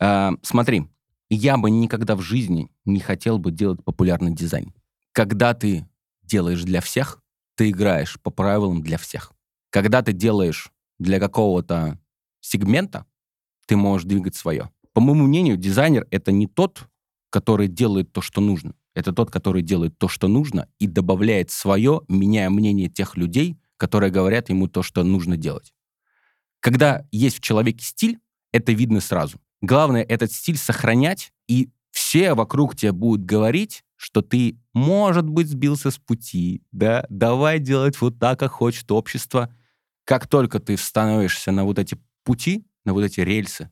[0.00, 0.88] А, смотри,
[1.28, 4.74] я бы никогда в жизни не хотел бы делать популярный дизайн.
[5.12, 5.88] Когда ты
[6.24, 7.22] делаешь для всех,
[7.54, 9.32] ты играешь по правилам для всех.
[9.70, 12.00] Когда ты делаешь для какого-то
[12.40, 13.06] сегмента,
[13.66, 14.70] ты можешь двигать свое.
[14.92, 16.88] По моему мнению, дизайнер— это не тот,
[17.30, 18.74] который делает то, что нужно.
[18.94, 24.10] Это тот, который делает то, что нужно, и добавляет свое, меняя мнение тех людей, которые
[24.10, 25.72] говорят ему то, что нужно делать.
[26.60, 28.18] Когда есть в человеке стиль,
[28.52, 29.40] это видно сразу.
[29.62, 35.90] Главное этот стиль сохранять, и все вокруг тебя будут говорить, что ты, может быть, сбился
[35.90, 39.54] с пути, да, давай делать вот так, как хочет общество.
[40.04, 43.70] Как только ты становишься на вот эти пути, на вот эти рельсы,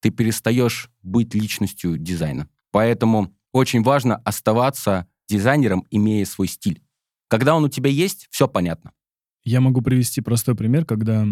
[0.00, 2.48] ты перестаешь быть личностью дизайна.
[2.70, 6.82] Поэтому очень важно оставаться дизайнером, имея свой стиль.
[7.28, 8.92] Когда он у тебя есть, все понятно.
[9.44, 11.26] Я могу привести простой пример, когда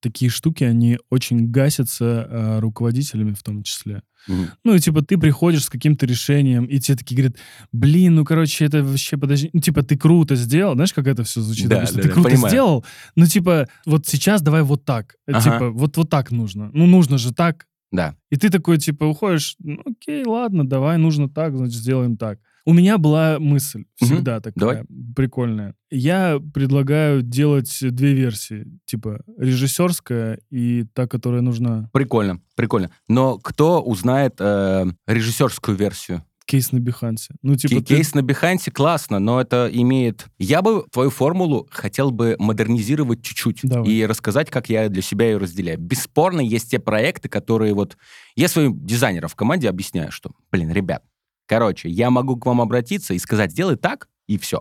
[0.00, 4.02] такие штуки, они очень гасятся э, руководителями в том числе.
[4.26, 4.50] Мгм.
[4.64, 7.36] Ну, и типа ты приходишь с каким-то решением, и тебе такие говорят,
[7.72, 11.40] блин, ну, короче, это вообще, подожди, ну, типа ты круто сделал, знаешь, как это все
[11.40, 11.68] звучит?
[11.68, 11.96] Да, обычно?
[11.96, 12.50] да, ты да, круто понимаю.
[12.50, 12.84] сделал,
[13.16, 15.16] ну, типа, вот сейчас давай вот так.
[15.26, 15.40] Ага.
[15.40, 16.70] Типа, вот, вот так нужно.
[16.72, 17.66] Ну, нужно же так.
[17.92, 18.16] Да.
[18.30, 22.40] И ты такой, типа, уходишь, ну, окей, ладно, давай, нужно так, значит, сделаем так.
[22.64, 24.84] У меня была мысль всегда такая давай.
[25.16, 25.74] прикольная.
[25.90, 32.90] Я предлагаю делать две версии, типа режиссерская и та, которая нужна Прикольно, прикольно.
[33.08, 36.24] Но кто узнает э, режиссерскую версию?
[36.52, 37.34] Кейс на Бихансе.
[37.40, 40.26] Ну, типа, Кей- ты- Кейс на Behance классно, но это имеет...
[40.38, 43.88] Я бы твою формулу хотел бы модернизировать чуть-чуть Давай.
[43.88, 45.78] и рассказать, как я для себя ее разделяю.
[45.78, 47.96] Бесспорно, есть те проекты, которые вот...
[48.36, 51.02] Я своим дизайнерам в команде объясняю, что, блин, ребят,
[51.46, 54.60] короче, я могу к вам обратиться и сказать, сделай так, и все.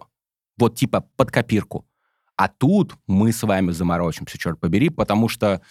[0.58, 1.86] Вот типа под копирку.
[2.38, 5.62] А тут мы с вами заморочимся, черт побери, потому что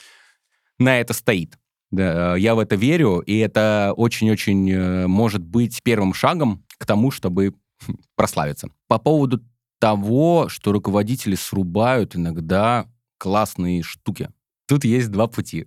[0.78, 1.56] на это стоит.
[1.90, 7.10] Да, я в это верю, и это очень-очень э, может быть первым шагом к тому,
[7.10, 7.54] чтобы
[8.16, 8.68] прославиться.
[8.86, 9.40] По поводу
[9.80, 12.86] того, что руководители срубают иногда
[13.18, 14.30] классные штуки.
[14.68, 15.66] Тут есть два пути.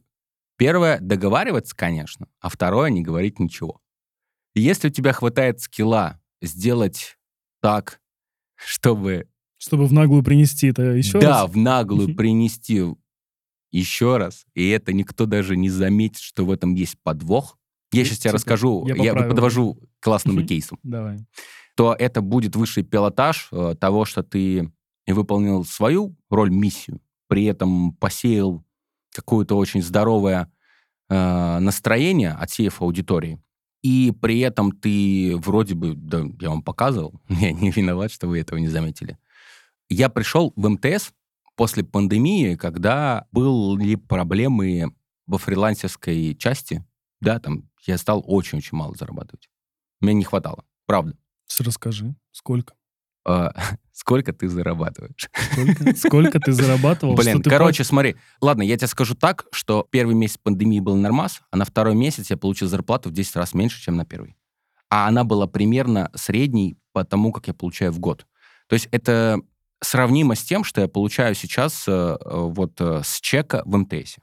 [0.57, 3.81] Первое— договариваться, конечно, а второе— не говорить ничего.
[4.53, 7.17] И Если у тебя хватает скилла сделать
[7.61, 7.99] так,
[8.55, 11.51] чтобы чтобы в наглую принести это еще да, раз.
[11.51, 12.83] в наглую принести
[13.79, 17.57] еще раз, и это никто даже не заметит, что в этом есть подвох.
[17.91, 20.47] Я сейчас тебе Типа, расскажу, я я, подвожу к классному Мгм.
[20.47, 20.79] кейсу.
[20.83, 21.25] Давай.
[21.75, 24.71] То это будет высший пилотаж э, того, что ты
[25.07, 28.63] выполнил свою роль, миссию, при этом посеял
[29.11, 30.51] какое-то очень здоровое
[31.09, 33.39] э, настроение, отсеяв аудитории.
[33.81, 38.39] И при этом ты вроде бы, да, я вам показывал, я не виноват, что вы
[38.39, 39.17] этого не заметили.
[39.89, 41.11] Я пришел в МТС
[41.55, 44.95] после пандемии, когда были проблемы
[45.27, 46.85] во фрилансерской части,
[47.21, 49.49] да, там я стал очень-очень мало зарабатывать.
[49.99, 51.17] Мне не хватало, правда.
[51.59, 52.73] Расскажи, сколько?
[53.25, 53.53] А,
[53.93, 55.29] Сколько ты зарабатываешь?
[55.51, 57.15] Сколько, сколько ты зарабатывал?
[57.15, 58.15] Блин, ты короче, смотри.
[58.41, 62.31] Ладно, я тебе скажу так, что первый месяц пандемии был нормас, а на второй месяц
[62.31, 64.35] я получил зарплату в 10 раз меньше, чем на первый.
[64.89, 68.25] А она была примерно средней по тому, как я получаю в год.
[68.67, 69.39] То есть это
[69.83, 74.17] сравнимо с тем, что я получаю сейчас э, вот э, с чека в МТС.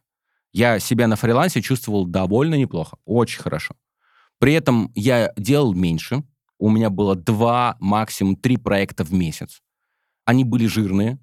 [0.52, 3.74] Я себя на фрилансе чувствовал довольно неплохо, очень хорошо.
[4.38, 6.24] При этом я делал меньше.
[6.58, 9.62] У меня было два, максимум три проекта в месяц.
[10.24, 11.18] Они были жирные.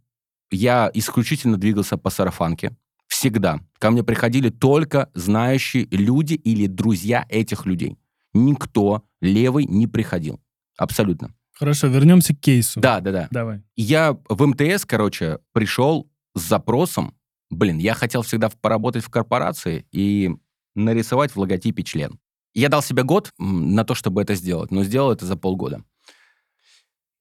[0.50, 2.76] Я исключительно двигался по сарафанке.
[3.08, 3.60] Всегда.
[3.80, 7.98] Ко мне приходили только знающие люди или друзья этих людей.
[8.34, 10.40] Никто левый не приходил.
[10.78, 11.34] Абсолютно.
[11.58, 12.80] Хорошо, вернемся к кейсу.
[12.80, 13.28] Да, да, да.
[13.32, 13.64] Давай.
[13.76, 17.16] Я в МТС, короче, пришел с запросом.
[17.50, 20.30] Блин, я хотел всегда поработать в корпорации и
[20.76, 22.20] нарисовать в логотипе член.
[22.54, 25.84] Я дал себе год на то, чтобы это сделать, но сделал это за полгода.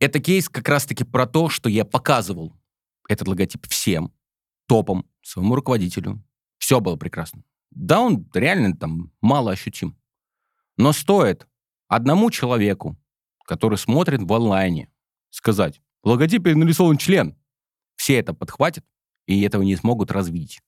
[0.00, 2.52] Это кейс как раз-таки про то, что я показывал
[3.08, 4.12] этот логотип всем,
[4.68, 6.22] топом, своему руководителю.
[6.58, 7.42] Все было прекрасно.
[7.70, 9.96] Да, он реально там мало ощутим.
[10.76, 11.46] Но стоит
[11.88, 12.98] одному человеку,
[13.46, 14.90] который смотрит в онлайне,
[15.30, 17.36] сказать, в логотипе нарисован член.
[17.96, 18.84] Все это подхватят,
[19.26, 20.60] и этого не смогут развидеть.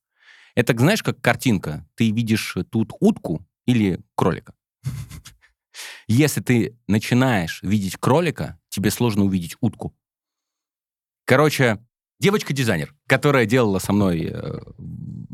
[0.54, 1.86] Это, знаешь, как картинка.
[1.94, 4.54] Ты видишь тут утку или кролика.
[6.08, 9.94] Если ты начинаешь видеть кролика, тебе сложно увидеть утку.
[11.24, 11.78] Короче,
[12.18, 14.60] девочка-дизайнер, которая делала со мной э,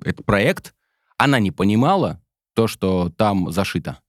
[0.05, 0.75] этот проект,
[1.17, 2.21] она не понимала
[2.55, 4.01] то, что там зашито.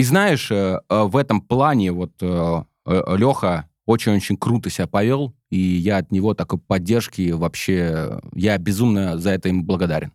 [0.00, 5.58] И знаешь, э, э, в этом плане вот э, Леха очень-очень круто себя повел, и
[5.58, 10.14] я от него такой поддержки вообще, я безумно за это ему благодарен.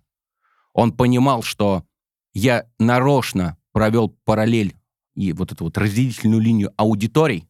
[0.73, 1.83] Он понимал, что
[2.33, 4.75] я нарочно провел параллель
[5.13, 7.47] и вот эту вот разделительную линию аудиторий,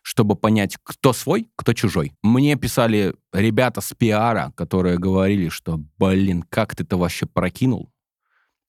[0.00, 2.14] чтобы понять, кто свой, кто чужой.
[2.22, 7.90] Мне писали ребята с пиара, которые говорили, что, блин, как ты это вообще прокинул?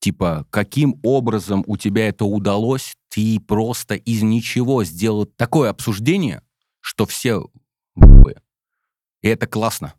[0.07, 2.95] Типа, каким образом у тебя это удалось?
[3.09, 6.43] Ты просто из ничего сделал такое обсуждение,
[6.79, 7.45] что все
[9.21, 9.95] и это классно.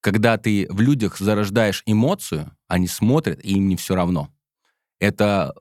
[0.00, 4.32] Когда ты в людях зарождаешь эмоцию, они смотрят, и им не все равно.
[5.00, 5.52] Это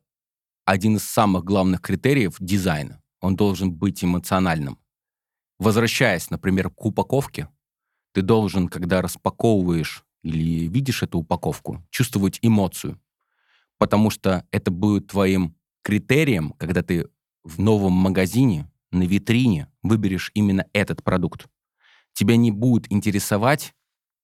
[0.66, 3.02] один из самых главных критериев дизайна.
[3.20, 4.78] Он должен быть эмоциональным.
[5.58, 7.50] Возвращаясь, например, к упаковке,
[8.14, 13.02] ты должен, когда распаковываешь или видишь эту упаковку, чувствовать эмоцию.
[13.82, 17.08] Потому что это будет твоим критерием, когда ты
[17.44, 21.48] в новом магазине, на витрине выберешь именно этот продукт.
[22.14, 23.74] Тебя не будет интересовать,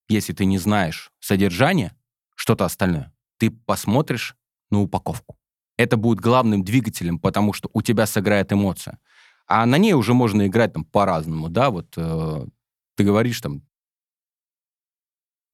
[0.09, 1.95] если ты не знаешь содержание,
[2.35, 3.11] что-то остальное.
[3.39, 4.35] Ты посмотришь
[4.69, 5.39] на упаковку.
[5.75, 8.99] Это будет главным двигателем, потому что у тебя сыграет эмоция.
[9.47, 12.45] А на ней уже можно играть там по-разному, да, вот э,
[12.93, 13.63] ты говоришь там,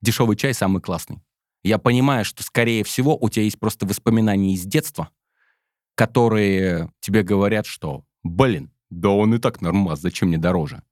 [0.01, 1.24] дешевый чай самый классный.
[1.64, 5.09] Я понимаю, что, скорее всего, у тебя есть просто воспоминания из детства,
[5.95, 10.84] которые тебе говорят, что, блин, да он и так нормас, зачем мне дороже?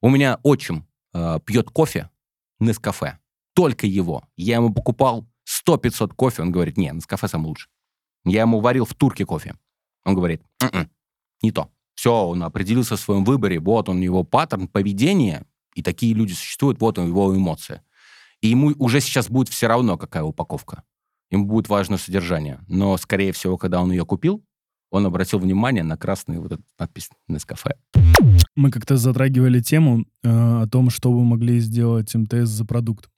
[0.00, 2.10] У меня отчим э, пьет кофе
[2.60, 3.18] Нескафе.
[3.54, 4.24] Только его.
[4.36, 5.26] Я ему покупал
[5.66, 7.70] 100-500 кофе, он говорит, не, Нескафе самый лучший.
[8.24, 9.56] Я ему варил в турке кофе.
[10.04, 10.88] Он говорит, М-м,
[11.42, 11.70] не то.
[11.94, 15.44] Все, он определился в своем выборе, вот он его паттерн поведения,
[15.74, 17.84] и такие люди существуют, вот он его эмоция.
[18.42, 20.82] И ему уже сейчас будет все равно, какая упаковка.
[21.30, 22.60] Ему будет важно содержание.
[22.68, 24.44] Но, скорее всего, когда он ее купил,
[24.90, 27.76] он обратил внимание на красный вот этот надпись Нескафе.
[28.54, 33.08] Мы как-то затрагивали тему э, о том, что вы могли сделать МТС за продукт.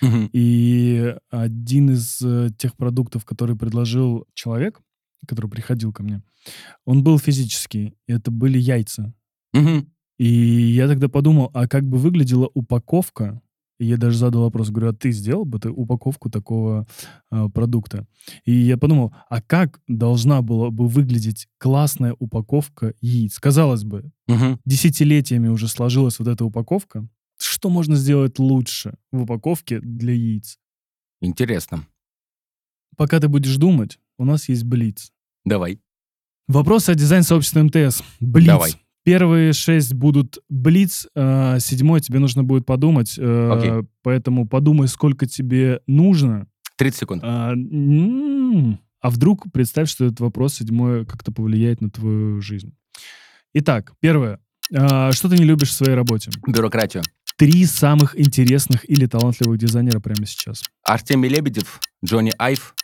[0.00, 0.30] Мгм.
[0.32, 4.80] И один из э, тех продуктов, который предложил человек,
[5.26, 6.22] который приходил ко мне,
[6.86, 7.94] он был физический.
[8.06, 9.12] Это были яйца.
[9.52, 9.92] Мгм.
[10.18, 13.42] И я тогда подумал, а как бы выглядела упаковка?
[13.80, 16.86] И я даже задал вопрос, говорю, а ты сделал бы ты упаковку такого
[17.30, 18.06] э, продукта?
[18.44, 23.38] И я подумал, а как должна была бы выглядеть классная упаковка яиц?
[23.38, 24.60] Казалось бы, Мгм.
[24.66, 27.08] десятилетиями уже сложилась вот эта упаковка.
[27.38, 30.58] Что можно сделать лучше в упаковке для яиц?
[31.22, 31.86] Интересно.
[32.98, 35.10] Пока ты будешь думать, у нас есть Блиц.
[35.46, 35.80] Давай.
[36.48, 38.02] Вопросы о дизайн-сообществе МТС.
[38.20, 38.46] Блиц.
[38.46, 38.72] Давай.
[39.02, 43.14] Первые шесть будут Блиц, а седьмой тебе нужно будет подумать.
[43.18, 43.88] э, Окей.
[44.02, 46.46] Поэтому подумай, сколько тебе нужно.
[46.76, 47.22] 30 секунд.
[47.24, 47.52] А,
[49.00, 52.74] а вдруг представь, что этот вопрос седьмой как-то повлияет на твою жизнь.
[53.54, 54.38] Итак, первое.
[54.74, 56.30] А, что ты не любишь в своей работе?
[56.46, 57.02] Бюрократию.
[57.36, 60.62] Три самых интересных или талантливых дизайнера прямо сейчас.
[60.84, 62.74] Артемий Лебедев, Джонни Айв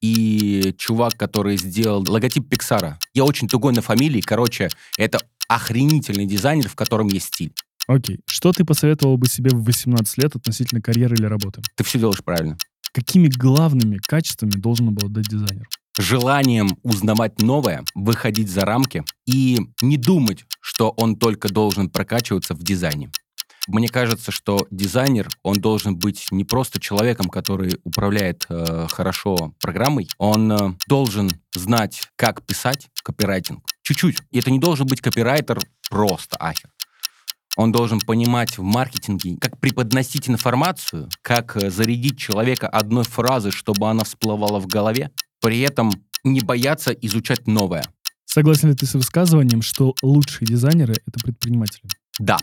[0.00, 2.98] и чувак, который сделал логотип Пиксара.
[3.14, 4.20] Я очень тугой на фамилии.
[4.20, 7.52] Короче, это охренительный дизайнер, в котором есть стиль.
[7.86, 8.20] Окей.
[8.26, 11.60] Что ты посоветовал бы себе в 18 лет относительно карьеры или работы?
[11.76, 12.56] Ты все делаешь правильно.
[12.92, 15.68] Какими главными качествами должен обладать дизайнер?
[15.98, 22.62] Желанием узнавать новое, выходить за рамки и не думать, что он только должен прокачиваться в
[22.62, 23.10] дизайне.
[23.72, 30.08] Мне кажется, что дизайнер, он должен быть не просто человеком, который управляет э, хорошо программой,
[30.18, 33.62] он э, должен знать, как писать копирайтинг.
[33.82, 34.18] Чуть-чуть.
[34.32, 36.70] И это не должен быть копирайтер просто ахер.
[37.56, 43.88] Он должен понимать в маркетинге, как преподносить информацию, как э, зарядить человека одной фразой, чтобы
[43.88, 45.92] она всплывала в голове, при этом
[46.24, 47.84] не бояться изучать новое.
[48.26, 51.88] Согласен ли ты с высказыванием, что лучшие дизайнеры— это предприниматели?
[52.18, 52.36] Да,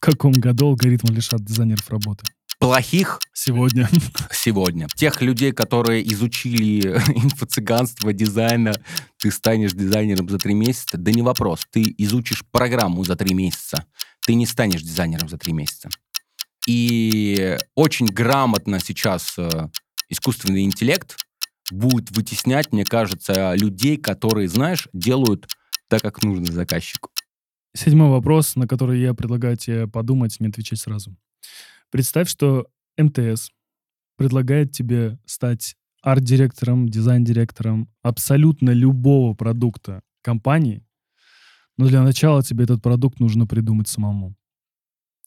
[0.00, 2.24] В каком году алгоритмы лишат дизайнеров работы?
[2.58, 3.88] плохих Сегодня.
[4.32, 4.86] сегодня.
[4.94, 8.74] Тех людей, которые изучили инфо-цыганство, дизайна,
[9.18, 11.66] ты станешь дизайнером за три месяца, да не вопрос.
[11.70, 13.86] Ты изучишь программу за три месяца,
[14.26, 15.88] ты не станешь дизайнером за три месяца.
[16.66, 19.68] И очень грамотно сейчас э,
[20.10, 21.16] искусственный интеллект
[21.70, 25.46] будет вытеснять, мне кажется, людей, которые, знаешь, делают
[25.88, 27.10] так, как нужно заказчику.
[27.74, 31.16] Седьмой вопрос, на который я предлагаю тебе подумать, не отвечать сразу.
[31.90, 32.66] Представь, что
[32.98, 33.50] МТС
[34.16, 40.84] предлагает тебе стать арт-директором, дизайн-директором абсолютно любого продукта компании,
[41.76, 44.34] но для начала тебе этот продукт нужно придумать самому.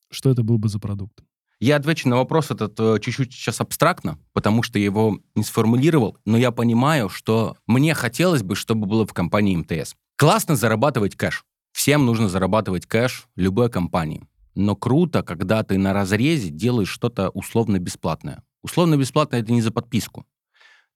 [0.10, 1.24] Что это был бы за продукт?
[1.60, 6.18] Я отвечу на вопрос этот э, чуть-чуть сейчас абстрактно, потому что я его не сформулировал,
[6.26, 9.96] но я понимаю, что мне хотелось бы, чтобы было в компании МТС.
[10.18, 11.46] Классно зарабатывать кэш.
[11.84, 14.26] Всем нужно зарабатывать кэш любой компании.
[14.56, 18.42] Но круто, когда ты на разрезе делаешь что-то условно бесплатное.
[18.62, 20.26] Условно бесплатно это не за подписку.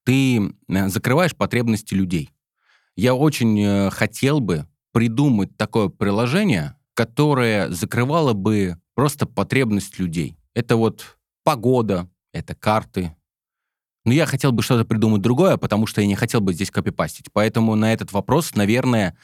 [0.06, 2.30] Ты э, закрываешь потребности людей.
[2.96, 10.38] Я очень э, хотел бы придумать такое приложение, которое закрывало бы просто потребность людей.
[10.54, 13.14] Это вот погода, это карты,
[14.06, 17.26] Но я хотел бы что-то придумать другое, потому что я не хотел бы здесь копипастить.
[17.34, 19.18] Поэтому на этот вопрос, наверное,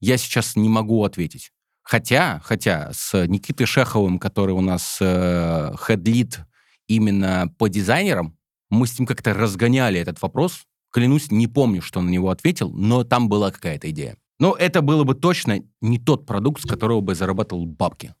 [0.00, 1.52] я сейчас не могу ответить.
[1.82, 6.40] Хотя, хотя с Никитой Шеховым, который у нас э, хедлит
[6.88, 8.36] именно по дизайнерам,
[8.70, 10.64] мы с ним как-то разгоняли этот вопрос.
[10.90, 14.16] Клянусь, не помню, что на него ответил, но там была какая-то идея.
[14.38, 18.14] Но это было бы точно не тот продукт, с которого бы зарабатывал бабки.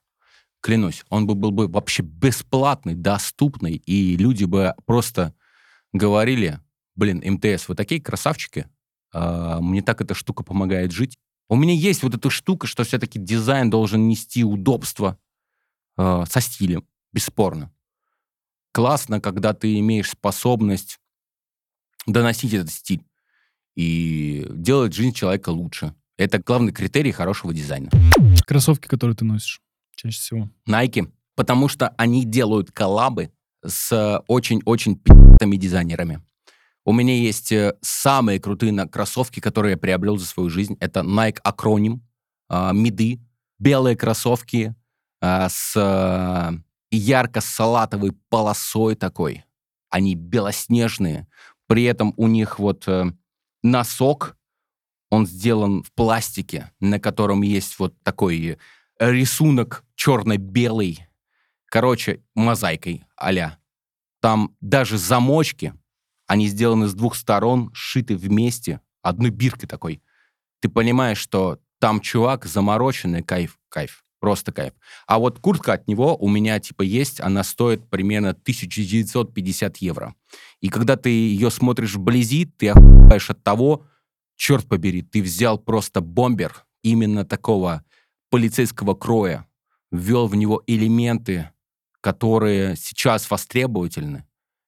[0.60, 5.34] Клянусь, он бы был бы вообще бесплатный, доступный, и люди бы просто
[5.92, 6.60] говорили,
[6.94, 8.66] блин, МТС, вы такие красавчики,
[9.12, 11.18] а, мне так эта штука помогает жить.
[11.48, 15.18] У меня есть вот эта штука, что все-таки дизайн должен нести удобство
[15.96, 17.72] э, со стилем, бесспорно.
[18.72, 20.98] Классно, когда ты имеешь способность
[22.06, 23.04] доносить этот стиль
[23.76, 25.94] и делать жизнь человека лучше.
[26.18, 27.90] Это главный критерий хорошего дизайна.
[28.46, 29.60] Кроссовки, которые ты носишь
[29.96, 30.50] чаще всего?
[30.68, 33.30] Nike, потому что они делают коллабы
[33.64, 36.22] с очень-очень пи***тыми дизайнерами.
[36.86, 40.76] У меня есть э, самые крутые кроссовки, которые я приобрел за свою жизнь.
[40.78, 41.98] Это Nike Acronym,
[42.48, 43.18] э, миды,
[43.58, 44.72] белые кроссовки
[45.20, 46.52] э, с э,
[46.92, 49.44] ярко-салатовой полосой такой.
[49.90, 51.26] Они белоснежные.
[51.66, 53.06] При этом у них вот э,
[53.64, 54.36] носок,
[55.10, 58.58] он сделан в пластике, на котором есть вот такой
[59.00, 61.04] рисунок черно-белый.
[61.64, 63.58] Короче, мозаикой а
[64.20, 65.74] Там даже замочки
[66.26, 70.02] они сделаны с двух сторон, сшиты вместе, одной биркой такой.
[70.60, 74.72] Ты понимаешь, что там чувак замороченный, кайф, кайф, просто кайф.
[75.06, 80.14] А вот куртка от него у меня типа есть, она стоит примерно 1950 евро.
[80.60, 83.86] И когда ты ее смотришь вблизи, ты охуеваешь от того,
[84.36, 87.84] черт побери, ты взял просто бомбер именно такого
[88.30, 89.46] полицейского кроя,
[89.90, 91.50] ввел в него элементы,
[92.00, 94.24] которые сейчас востребовательны,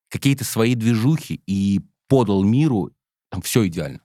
[0.08, 2.90] какие-то свои движухи и подал миру,
[3.30, 4.00] там все идеально.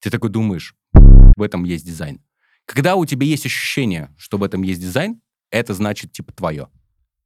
[0.00, 2.20] Ты такой думаешь, в этом есть дизайн.
[2.66, 5.20] Когда у тебя есть ощущение, что в этом есть дизайн,
[5.50, 6.68] это значит типа твое.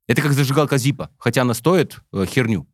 [0.07, 2.67] Это как зажигалка Зипа, хотя она стоит э, херню.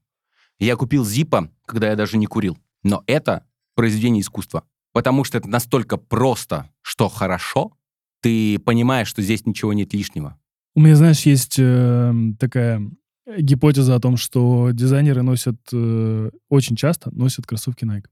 [0.59, 2.59] Я купил Зипа, когда я даже не курил.
[2.82, 4.64] Но это произведение искусства.
[4.92, 7.72] Потому что это настолько просто, что хорошо,
[8.20, 10.38] ты понимаешь, что здесь ничего нет лишнего.
[10.74, 12.82] У меня, знаешь, есть э, такая
[13.39, 18.07] гипотеза о том, что дизайнеры носят э, очень часто носят кроссовки Nike.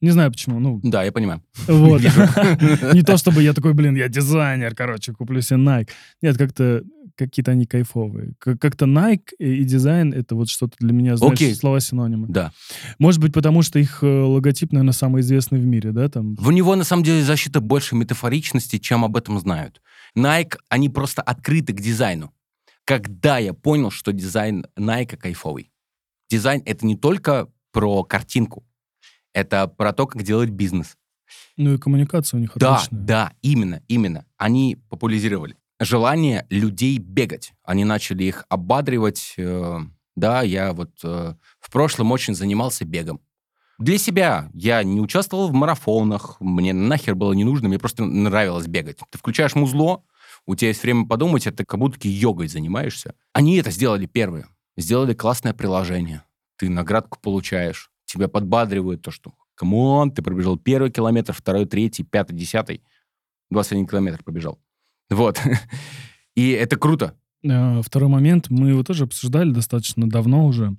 [0.00, 0.80] Не знаю почему, ну...
[0.84, 1.42] Да, я понимаю.
[1.66, 2.00] Вот.
[2.94, 5.88] Не то, чтобы я такой, блин, я дизайнер, короче, куплю себе Nike.
[6.22, 6.84] Нет, как-то
[7.16, 8.34] какие-то они кайфовые.
[8.38, 12.28] Как-то Nike и дизайн— это вот что-то для меня, знаешь, слова синонимы.
[12.28, 12.52] Да.
[13.00, 16.08] Может быть, потому что их э, логотип, наверное, самый известный в мире, да?
[16.08, 16.36] Там...
[16.36, 19.82] В него, на самом деле, защита больше метафоричности, чем об этом знают.
[20.16, 22.32] Nike, они просто открыты к дизайну
[22.88, 25.70] когда я понял, что дизайн Nike кайфовый.
[26.30, 28.64] Дизайн— это не только про картинку,
[29.34, 30.96] это про то, как делать бизнес.
[31.58, 33.00] Ну и коммуникация у них да, отличная.
[33.00, 34.24] Да, именно, именно.
[34.38, 37.52] Они популяризировали желание людей бегать.
[37.62, 39.34] Они начали их ободривать.
[39.36, 39.80] Э,
[40.16, 43.20] да, я вот э, в прошлом очень занимался бегом.
[43.78, 48.66] Для себя я не участвовал в марафонах, мне нахер было не нужно, мне просто нравилось
[48.66, 48.98] бегать.
[49.10, 50.02] Ты включаешь музло,
[50.48, 53.14] у тебя есть время подумать, это как будто йогой занимаешься.
[53.34, 54.46] Они это сделали первые.
[54.78, 56.22] Сделали классное приложение.
[56.56, 57.90] Ты наградку получаешь.
[58.06, 62.82] Тебя подбадривают то, что come on, ты пробежал первый километр, второй, третий, пятый, десятый.
[63.50, 64.58] 21 километр пробежал.
[65.10, 65.38] Вот.
[66.34, 67.14] И это круто.
[67.46, 70.78] А, второй момент, мы его тоже обсуждали достаточно давно уже.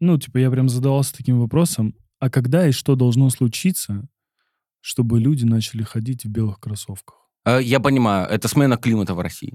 [0.00, 4.08] Ну, типа, я прям задавался таким вопросом, а когда и что должно случиться,
[4.80, 7.25] чтобы люди начали ходить в белых кроссовках?
[7.46, 9.54] Э, я понимаю, это смена климата в России.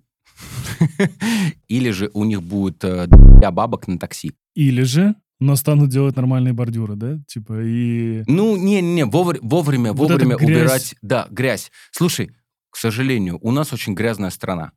[1.67, 4.33] Или же у них будет э, для бабок на такси.
[4.55, 7.17] Или же но станут делать нормальные бордюры, да?
[7.27, 8.23] Типа и...
[8.27, 10.93] Ну, не-не, вовремя, вовремя, вот вовремя убирать...
[11.01, 11.71] Да, грязь.
[11.89, 12.29] Слушай,
[12.69, 14.71] к сожалению, у нас очень грязная страна.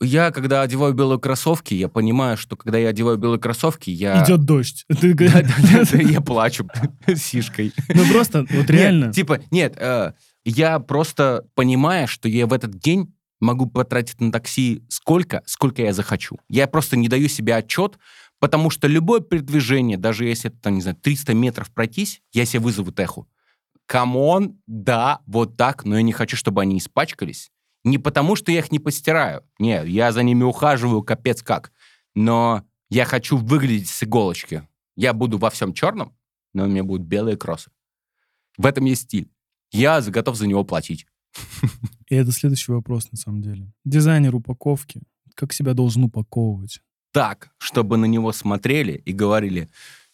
[0.00, 4.24] Я, когда одеваю белые кроссовки, я понимаю, что когда я одеваю белые кроссовки, я...
[4.24, 4.86] Идет дождь.
[5.00, 6.66] Я плачу
[7.14, 7.74] сишкой.
[7.88, 9.12] Ну просто, вот реально.
[9.12, 10.12] Типа, нет, э,
[10.46, 15.92] я просто понимаю, что я в этот день могу потратить на такси сколько, сколько я
[15.92, 16.38] захочу.
[16.48, 17.98] Я просто не даю себе отчет,
[18.38, 22.92] потому что любое передвижение, даже если это, не знаю, 300 метров пройтись, я себе вызову
[22.92, 23.28] теху.
[23.86, 27.50] Come on, да, вот так, но я не хочу, чтобы они испачкались.
[27.82, 29.42] Не потому, что я их не постираю.
[29.58, 31.72] Нет, я за ними ухаживаю, капец как.
[32.14, 34.62] Но я хочу выглядеть с иголочки.
[34.94, 36.16] Я буду во всем черном,
[36.54, 37.72] но у меня будут белые кроссы.
[38.56, 39.28] В этом есть стиль
[39.72, 41.06] я готов за него платить.
[42.08, 43.72] И это следующий вопрос, на самом деле.
[43.84, 45.02] Дизайнер упаковки,
[45.34, 46.80] как себя должен упаковывать?
[47.12, 49.68] Так, чтобы на него смотрели и говорили,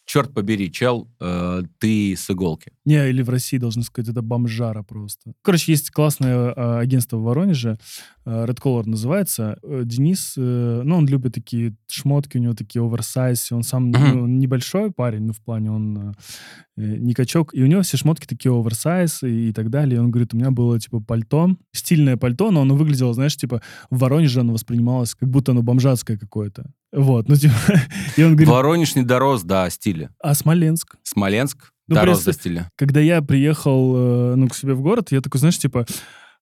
[0.05, 2.71] черт побери, чел, э, ты с иголки.
[2.85, 5.33] Не, или в России, должны сказать, это бомжара просто.
[5.41, 7.77] Короче, есть классное э, агентство в Воронеже,
[8.25, 9.57] Red Color называется.
[9.63, 14.27] Э, Денис, э, ну, он любит такие шмотки, у него такие оверсайз, он сам ну,
[14.27, 16.13] небольшой парень, ну, в плане он э,
[16.77, 19.97] э, не качок, и у него все шмотки такие оверсайз и, и так далее.
[19.97, 23.61] И он говорит, у меня было, типа, пальто, стильное пальто, но оно выглядело, знаешь, типа,
[23.89, 26.65] в Воронеже оно воспринималось, как будто оно бомжатское какое-то.
[26.91, 27.53] Вот, ну, типа,
[28.17, 30.11] и он говорит, Воронеж не дорос до стиля.
[30.21, 30.95] а Смоленск?
[31.03, 32.69] Смоленск Ну, дорос до стиля.
[32.77, 35.85] когда я приехал, э, ну, к себе в город, я такой, знаешь, типа,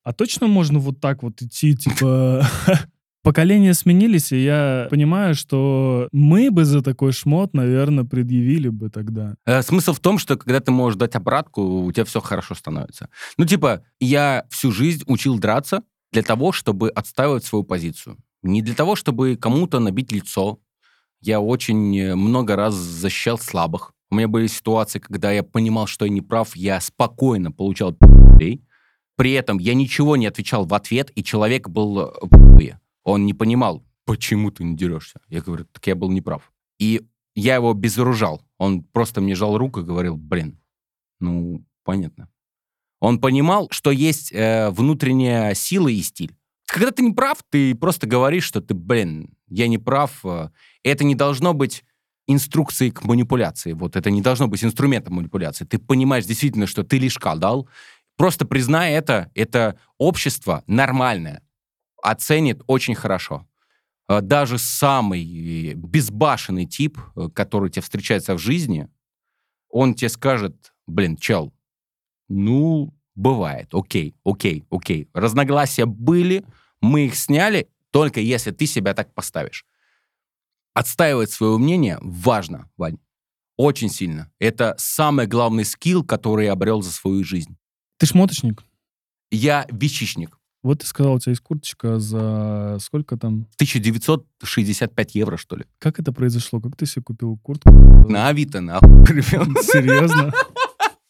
[0.03, 2.45] а точно можно вот так вот идти, типа...
[3.23, 9.35] Поколения сменились, и я понимаю, что мы бы за такой шмот, наверное, предъявили бы тогда.
[9.45, 13.09] Э, Смысл в том, что когда ты можешь дать обратку, у тебя все хорошо становится.
[13.37, 18.17] Ну, типа, я всю жизнь учил драться для того, чтобы отстаивать свою позицию.
[18.41, 20.59] Не для того, чтобы кому-то набить лицо.
[21.21, 23.93] Я очень э, много раз защищал слабых.
[24.09, 28.63] У меня были ситуации, когда я понимал, что я не прав, я спокойно получал пи***ей.
[29.21, 32.71] При этом я ничего не отвечал в ответ, и человек был э.
[33.03, 35.19] Он не понимал, почему ты не дерешься.
[35.29, 36.51] Я говорю, так я был неправ.
[36.79, 37.03] И
[37.35, 38.41] я его безоружал.
[38.57, 40.59] Он просто мне жал руку и говорил, блин,
[41.19, 42.29] ну, понятно.
[42.99, 46.35] Он понимал, что есть э, внутренняя сила и стиль.
[46.65, 50.25] Когда ты не прав, ты просто говоришь, что ты, блин, я не прав.
[50.25, 50.49] э,
[50.81, 51.83] Это не должно быть
[52.25, 53.73] инструкцией к манипуляции.
[53.73, 55.65] Вот это не должно быть инструментом манипуляции.
[55.65, 57.67] Ты понимаешь действительно, что ты лишь дал.
[58.21, 59.31] Просто признай это.
[59.33, 61.41] Это общество нормальное.
[62.03, 63.47] Оценит очень хорошо.
[64.07, 68.87] Э, Даже самый э, безбашенный тип, э, который тебе встречается в жизни,
[69.69, 71.51] он тебе скажет, блин, чел,
[72.29, 75.09] ну, бывает, окей, окей, окей.
[75.15, 76.45] Разногласия были,
[76.79, 79.65] мы их сняли, только если ты себя так поставишь.
[80.75, 82.99] Отстаивать свое мнение важно, Вань.
[83.57, 84.31] Очень сильно.
[84.37, 87.57] Это самый главный скилл, который я обрел за свою жизнь.
[88.01, 88.63] Ты шмоточник?
[89.29, 90.39] Я вещичник.
[90.63, 93.47] Вот ты сказал, у тебя есть курточка за сколько там?
[93.57, 95.65] 1965 евро, что ли.
[95.77, 96.59] Как это произошло?
[96.59, 97.69] Как ты себе купил куртку?
[98.09, 99.47] На Авито, нахуй, ребят.
[99.63, 100.33] Серьезно?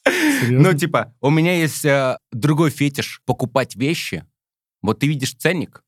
[0.05, 0.69] Серьезно?
[0.69, 4.25] Ну, типа, у меня есть э, другой фетиш покупать вещи.
[4.81, 5.85] Вот ты видишь ценник.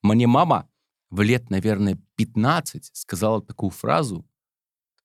[0.00, 0.66] Мне мама
[1.10, 4.26] в лет, наверное, 15 сказала такую фразу.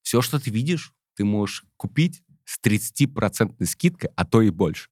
[0.04, 4.88] Все, что ты видишь, ты можешь купить с 30% скидкой, а то и больше.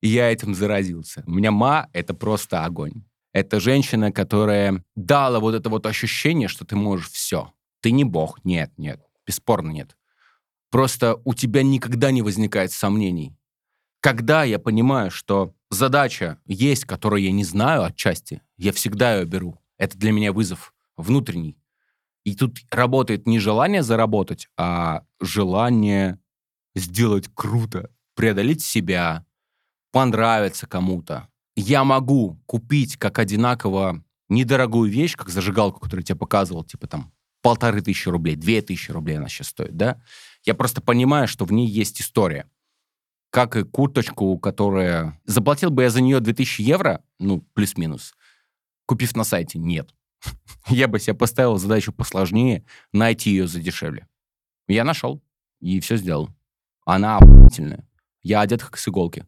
[0.00, 1.22] И я этим заразился.
[1.26, 3.04] У меня ма— это просто огонь.
[3.32, 7.52] Это женщина, которая дала вот это вот ощущение, что ты можешь все.
[7.80, 8.44] Ты не бог.
[8.44, 9.00] Нет, нет.
[9.26, 9.96] Бесспорно нет.
[10.70, 13.36] Просто у тебя никогда не возникает сомнений.
[14.00, 19.58] Когда я понимаю, что задача есть, которую я не знаю отчасти, я всегда ее беру.
[19.78, 21.56] Это для меня вызов внутренний.
[22.24, 26.18] И тут работает не желание заработать, а желание
[26.74, 29.24] сделать круто, преодолеть себя,
[29.92, 31.28] понравиться кому-то.
[31.56, 37.12] Я могу купить как одинаково недорогую вещь, как зажигалку, которую я тебе показывал, типа там
[37.42, 40.00] полторы тысячи рублей, две тысячи рублей она сейчас стоит, да?
[40.44, 42.48] Я просто понимаю, что в ней есть история.
[43.30, 45.20] Как и курточку, которая...
[45.24, 48.14] Заплатил бы я за нее 2000 евро, ну, плюс-минус,
[48.86, 49.58] купив на сайте?
[49.58, 49.94] Нет.
[50.68, 54.06] Я бы себе поставил задачу посложнее, найти ее за дешевле.
[54.68, 55.22] Я нашел
[55.60, 56.30] и все сделал.
[56.86, 57.86] Она охуительная.
[58.24, 59.24] Я одет как с иголки.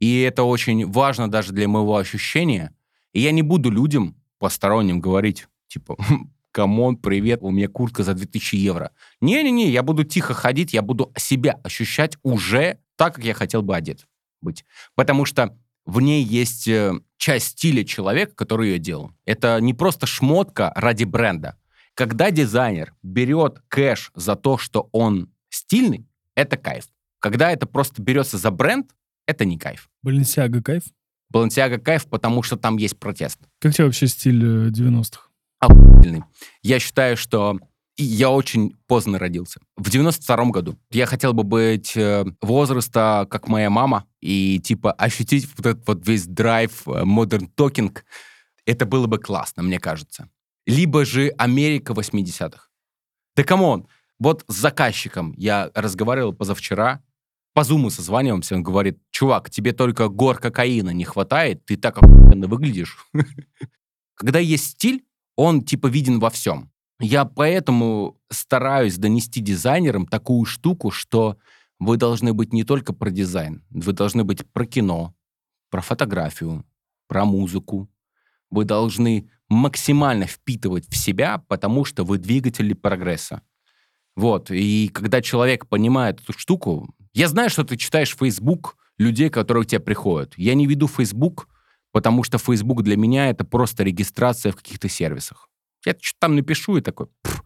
[0.00, 2.74] И это очень важно даже для моего ощущения.
[3.12, 5.96] И я не буду людям посторонним говорить, типа,
[6.50, 8.92] come on, привет, у меня куртка за 2000 евро.
[9.20, 13.76] Не-не-не, я буду тихо ходить, я буду себя ощущать уже так, как я хотел бы
[13.76, 14.06] одет
[14.40, 14.64] быть.
[14.94, 19.12] Потому что в ней есть э, часть стиля человека, который ее делал.
[19.24, 21.58] Это не просто шмотка ради бренда.
[21.94, 26.86] Когда дизайнер берет кэш за то, что он стильный, это кайф.
[27.22, 28.90] Когда это просто берется за бренд,
[29.26, 29.88] это не кайф.
[30.02, 30.82] Баленсиага кайф?
[31.30, 33.38] Балансиага кайф, потому что там есть протест.
[33.60, 35.28] Как тебе вообще стиль э, 90-х?
[35.60, 36.24] Охуительный.
[36.62, 37.60] Я считаю, что
[37.96, 39.60] я очень поздно родился.
[39.76, 40.76] В 92 году.
[40.90, 46.06] Я хотел бы быть э, возраста, как моя мама, и типа ощутить вот этот вот
[46.06, 47.96] весь драйв, э, modern talking.
[48.66, 50.28] Это было бы классно, мне кажется.
[50.66, 52.66] Либо же Америка 80-х.
[53.36, 53.86] Да come on,
[54.18, 57.00] вот с заказчиком я разговаривал позавчера,
[57.54, 62.46] по зуму созваниваемся, он говорит, чувак, тебе только гор кокаина не хватает, ты так охуенно
[62.46, 63.06] выглядишь.
[64.14, 65.04] Когда есть стиль,
[65.36, 66.70] он типа виден во всем.
[67.00, 71.36] Я поэтому стараюсь донести дизайнерам такую штуку, что
[71.78, 75.14] вы должны быть не только про дизайн, вы должны быть про кино,
[75.68, 76.64] про фотографию,
[77.08, 77.90] про музыку.
[78.50, 83.42] Вы должны максимально впитывать в себя, потому что вы двигатели прогресса.
[84.14, 89.64] Вот, и когда человек понимает эту штуку, я знаю, что ты читаешь Facebook людей, которые
[89.64, 90.34] к тебе приходят.
[90.36, 91.48] Я не веду Facebook,
[91.92, 95.48] потому что Facebook для меня это просто регистрация в каких-то сервисах.
[95.84, 97.06] Я что-то там напишу и такой...
[97.22, 97.42] Пфф.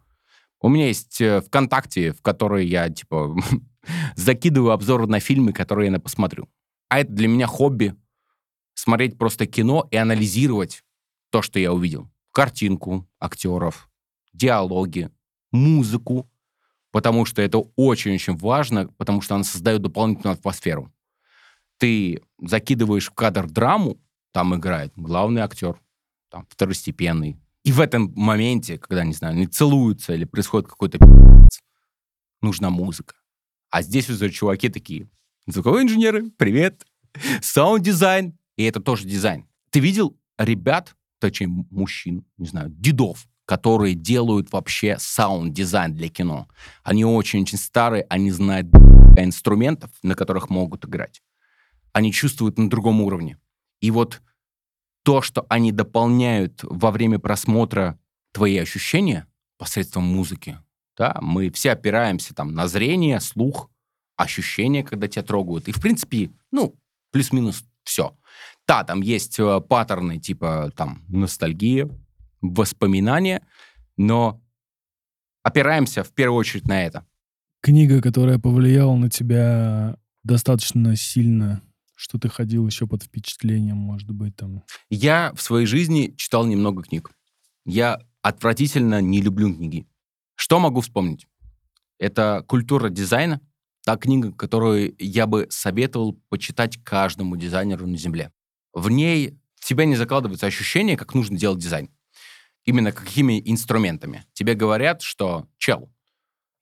[0.61, 3.37] У меня есть э, ВКонтакте, в который я, типа,
[4.17, 6.49] закидываю обзоры на фильмы, которые я посмотрю.
[6.89, 7.95] А это для меня хобби.
[8.75, 10.83] Смотреть просто кино и анализировать
[11.31, 12.11] то, что я увидел.
[12.33, 13.89] Картинку актеров,
[14.33, 15.11] диалоги,
[15.51, 16.31] музыку,
[16.97, 20.91] потому что это очень-очень важно, потому что она создает дополнительную атмосферу.
[21.77, 24.01] Ты закидываешь в кадр драму,
[24.33, 25.79] там играет главный актер,
[26.31, 27.39] там второстепенный.
[27.65, 30.99] И в этом моменте, когда, не знаю, они целуются или происходит какой-то
[32.41, 33.15] нужна музыка.
[33.69, 35.11] А здесь уже чуваки такие,
[35.47, 36.87] звуковые инженеры, привет,
[37.43, 39.47] саунд-дизайн, и это тоже дизайн.
[39.69, 46.49] Ты видел ребят, точнее мужчин, не знаю, дедов, которые делают вообще саунд-дизайн для кино.
[46.83, 48.67] Они очень-очень старые, они знают
[49.17, 51.23] инструментов, на которых могут играть.
[51.93, 53.39] Они чувствуют на другом уровне.
[53.81, 54.21] И вот
[55.05, 57.99] то, что они дополняют во время просмотра
[58.33, 59.27] твои ощущения
[59.57, 60.59] посредством музыки,
[60.99, 63.71] да, мы все опираемся там на зрение, слух,
[64.17, 65.69] ощущения, когда тебя трогают.
[65.69, 66.75] И, в принципе, ну,
[67.13, 68.17] плюс-минус все.
[68.67, 71.89] Да, там есть э, паттерны типа там ностальгия,
[72.55, 73.47] воспоминания,
[73.97, 74.41] но
[75.43, 77.07] опираемся в первую очередь на это.
[77.61, 81.63] Книга, которая повлияла на тебя достаточно сильно,
[81.95, 84.65] что ты ходил еще под впечатлением, может быть, там?
[84.91, 87.11] Я в своей жизни читал немного книг.
[87.65, 89.87] Я отвратительно не люблю книги.
[90.35, 91.27] Что могу вспомнить?
[91.99, 93.41] Это «Культура дизайна»,
[93.85, 98.33] та книга, которую я бы советовал почитать каждому дизайнеру на Земле.
[98.73, 101.89] В ней в тебя не закладывается ощущение, как нужно делать дизайн
[102.67, 104.27] именно какими инструментами.
[104.35, 105.91] Тебе говорят, что, чел,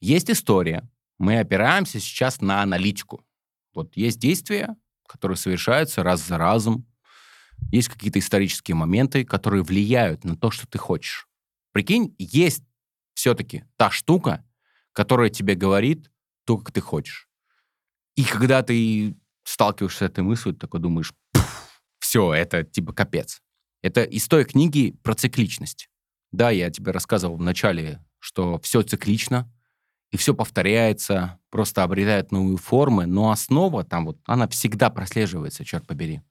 [0.01, 0.89] есть история,
[1.19, 3.27] мы опираемся сейчас на аналитику.
[3.73, 4.77] Вот есть действия,
[5.09, 6.87] которые совершаются раз за разом,
[7.73, 11.27] есть какие-то исторические моменты, которые влияют на то, что ты хочешь.
[11.73, 12.63] Прикинь, есть
[13.15, 14.45] все-таки та штука,
[14.93, 16.11] которая тебе говорит
[16.45, 17.29] то, как ты хочешь.
[18.17, 21.13] И когда ты сталкиваешься с этой мыслью, ты такой думаешь,
[21.99, 23.41] все, это типа капец.
[23.83, 25.89] Это из той книги про цикличность.
[26.35, 29.49] Да, я тебе рассказывал в начале, что все циклично,
[30.11, 35.87] и все повторяется, просто обретает новые формы, но основа там вот, она всегда прослеживается, черт
[35.87, 36.23] побери.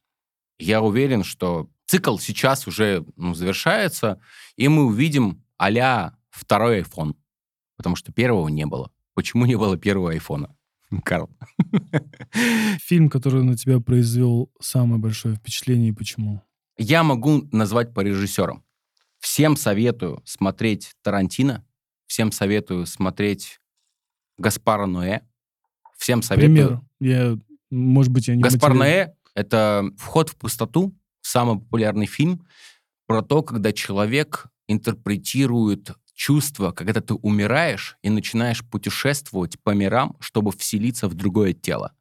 [0.59, 4.19] Я уверен, что цикл сейчас уже ну, завершается,
[4.57, 7.15] и мы увидим а второй iPhone,
[7.77, 8.91] потому что первого не было.
[9.13, 10.53] Почему не было первого айфона?
[11.05, 11.29] Карл.
[12.81, 16.41] Фильм, который на тебя произвел самое большое впечатление, и почему?
[16.77, 18.65] Я могу назвать по режиссерам.
[19.23, 21.65] Всем советую смотреть Тарантино,
[22.07, 23.61] всем советую смотреть
[24.37, 25.21] Гаспара Ноэ,
[25.97, 26.85] всем советую...
[26.99, 27.31] Пример.
[27.31, 27.39] Я,
[27.71, 32.45] может быть, я не Гаспар Ноэ— это «Вход в пустоту», самый популярный фильм
[33.07, 40.51] про то, когда человек интерпретирует чувство, когда ты умираешь и начинаешь путешествовать по мирам, чтобы
[40.51, 41.93] вселиться в другое тело.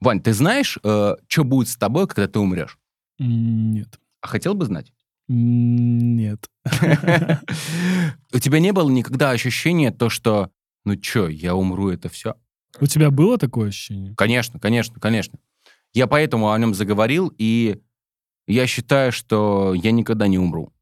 [0.00, 2.78] Вань, ты знаешь, э, что будет с тобой, когда ты умрешь?
[3.18, 4.00] Нет.
[4.22, 4.94] А хотел бы знать?
[5.28, 6.48] Нет.
[8.32, 10.50] У тебя не было никогда ощущения то, что,
[10.84, 12.34] ну чё, я умру, это все?
[12.80, 14.14] У тебя было такое ощущение?
[14.16, 15.38] Конечно, конечно, конечно.
[15.92, 17.80] Я поэтому о нем заговорил, и
[18.46, 20.72] я считаю, что я никогда не умру.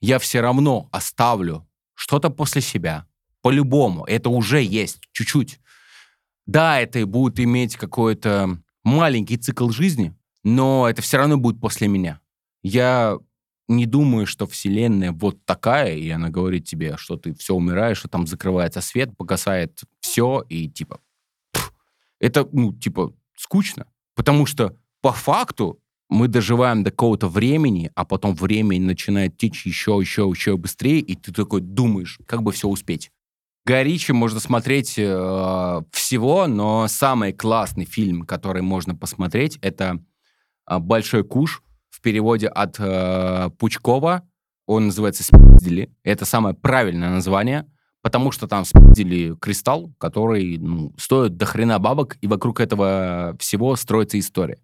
[0.00, 3.06] Я все равно оставлю что-то после себя.
[3.42, 4.04] По-любому.
[4.04, 5.00] Это уже есть.
[5.12, 5.60] Чуть-чуть.
[6.46, 12.20] Да, это будет иметь какой-то маленький цикл жизни, но это все равно будет после меня.
[12.62, 13.18] Я
[13.70, 18.08] не думаю, что Вселенная вот такая, и она говорит тебе, что ты все умираешь, что
[18.08, 21.00] там закрывается свет, погасает все, и типа...
[21.52, 21.72] Пфф,
[22.18, 23.86] это, ну, типа, скучно.
[24.14, 29.98] Потому что по факту мы доживаем до какого-то времени, а потом время начинает течь еще,
[30.00, 33.12] еще, еще быстрее, и ты такой думаешь, как бы все успеть.
[33.64, 40.02] Горичи можно смотреть э, всего, но самый классный фильм, который можно посмотреть, это
[40.68, 41.62] э, «Большой куш»,
[42.00, 44.26] в переводе от э, Пучкова.
[44.66, 45.92] Он называется «Спиздили».
[46.02, 47.66] Это самое правильное название,
[48.00, 53.76] потому что там спиздили кристалл, который ну, стоит до хрена бабок, и вокруг этого всего
[53.76, 54.58] строится история.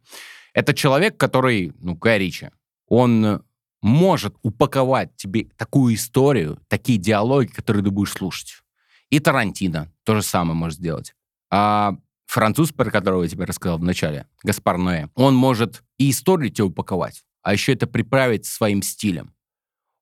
[0.54, 2.48] Это человек, который, ну, Гай Ричи,
[2.88, 3.42] он
[3.82, 8.62] может упаковать тебе такую историю, такие диалоги, которые ты будешь слушать.
[9.10, 11.14] И Тарантино то же самое может сделать.
[11.50, 16.50] А француз, про которого я тебе рассказал в начале, Гаспар Ноэ, он может и историю
[16.50, 19.32] тебе упаковать, а еще это приправить своим стилем.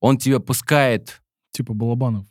[0.00, 1.22] Он тебя пускает...
[1.52, 2.26] Типа Балабанов.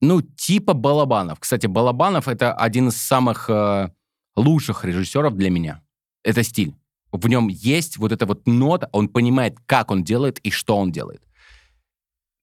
[0.00, 1.38] Ну, типа Балабанов.
[1.40, 3.90] Кстати, Балабанов— это один из самых э,
[4.36, 5.82] лучших режиссеров для меня.
[6.22, 6.74] Это стиль.
[7.12, 10.90] В нем есть вот эта вот нота, он понимает, как он делает и что он
[10.90, 11.22] делает.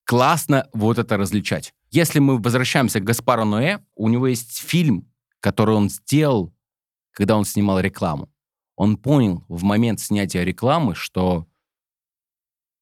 [0.06, 1.74] Классно вот это различать.
[1.90, 6.54] Если мы возвращаемся к Гаспару Ноэ, у него есть фильм, который он сделал,
[7.12, 8.30] когда он снимал рекламу.
[8.76, 11.46] Он понял в момент снятия рекламы, что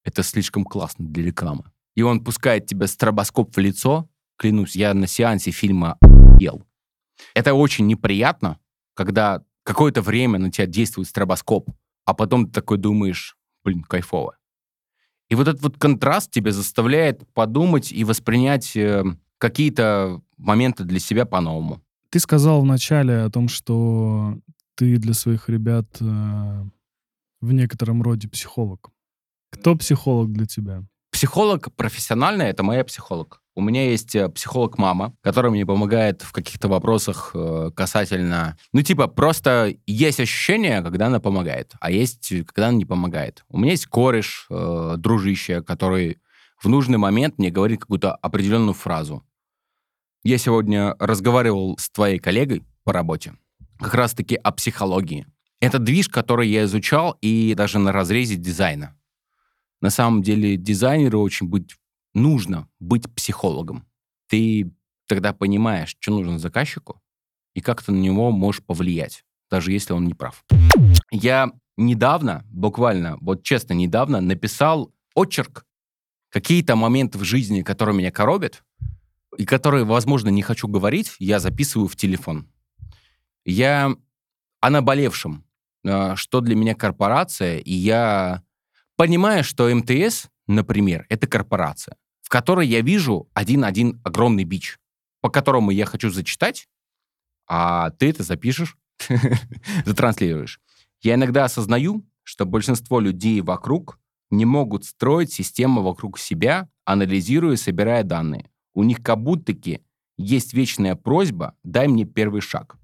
[0.03, 1.71] это слишком классно для рекламы.
[1.95, 4.09] И он пускает тебе стробоскоп в лицо.
[4.37, 5.97] Клянусь, я на сеансе фильма
[6.39, 6.63] ел.
[7.33, 8.59] Это очень неприятно,
[8.93, 11.69] когда какое-то время на тебя действует стробоскоп,
[12.05, 14.37] а потом ты такой думаешь, блин, кайфово.
[15.27, 19.03] И вот этот вот контраст тебя заставляет подумать и воспринять э,
[19.37, 21.83] какие-то моменты для себя по-новому.
[22.11, 24.35] Ты сказал вначале о том, что
[24.75, 26.63] ты для своих ребят э,
[27.41, 28.89] в некотором роде психолог.
[29.51, 30.83] Кто психолог для тебя?
[31.11, 33.41] Психолог профессиональный— это моя психолог.
[33.55, 38.57] У меня есть э, психолог-мама, которая мне помогает в каких-то вопросах э, касательно...
[38.73, 43.43] Ну, типа, просто есть ощущение, когда она помогает, а есть, когда она не помогает.
[43.49, 46.19] У меня есть кореш, э, дружище, который
[46.57, 49.23] в нужный момент мне говорит какую-то определенную фразу.
[50.23, 53.35] Я сегодня разговаривал с твоей коллегой по работе
[53.77, 55.25] как раз-таки о психологии.
[55.61, 58.97] Это движ, который я изучал и даже на разрезе дизайна.
[59.81, 61.77] На самом деле дизайнеру очень быть
[62.13, 63.87] нужно быть психологом.
[64.27, 64.71] Ты
[65.07, 67.01] тогда понимаешь, что нужно заказчику,
[67.53, 70.43] и как ты на него можешь повлиять, даже если он не прав.
[71.11, 75.65] Я недавно, буквально, вот честно, недавно написал очерк,
[76.29, 78.63] какие-то моменты в жизни, которые меня коробят,
[79.37, 82.47] и которые, возможно, не хочу говорить, я записываю в телефон.
[83.45, 83.95] Я
[84.59, 85.45] о наболевшем,
[85.85, 88.43] а, что для меня корпорация, и я
[88.95, 91.95] понимаю, что МТС, например, это корпорация
[92.29, 94.77] в которой я вижу один-один огромный бич,
[95.19, 96.67] по которому я хочу зачитать,
[97.47, 98.77] а ты это запишешь,
[99.85, 100.61] затранслируешь.
[101.01, 103.97] Я иногда осознаю, что большинство людей вокруг
[104.29, 108.51] не могут строить систему вокруг себя, анализируя и собирая данные.
[108.79, 109.81] У них как будто-таки
[110.15, 112.77] есть вечная просьба «дай мне первый шаг».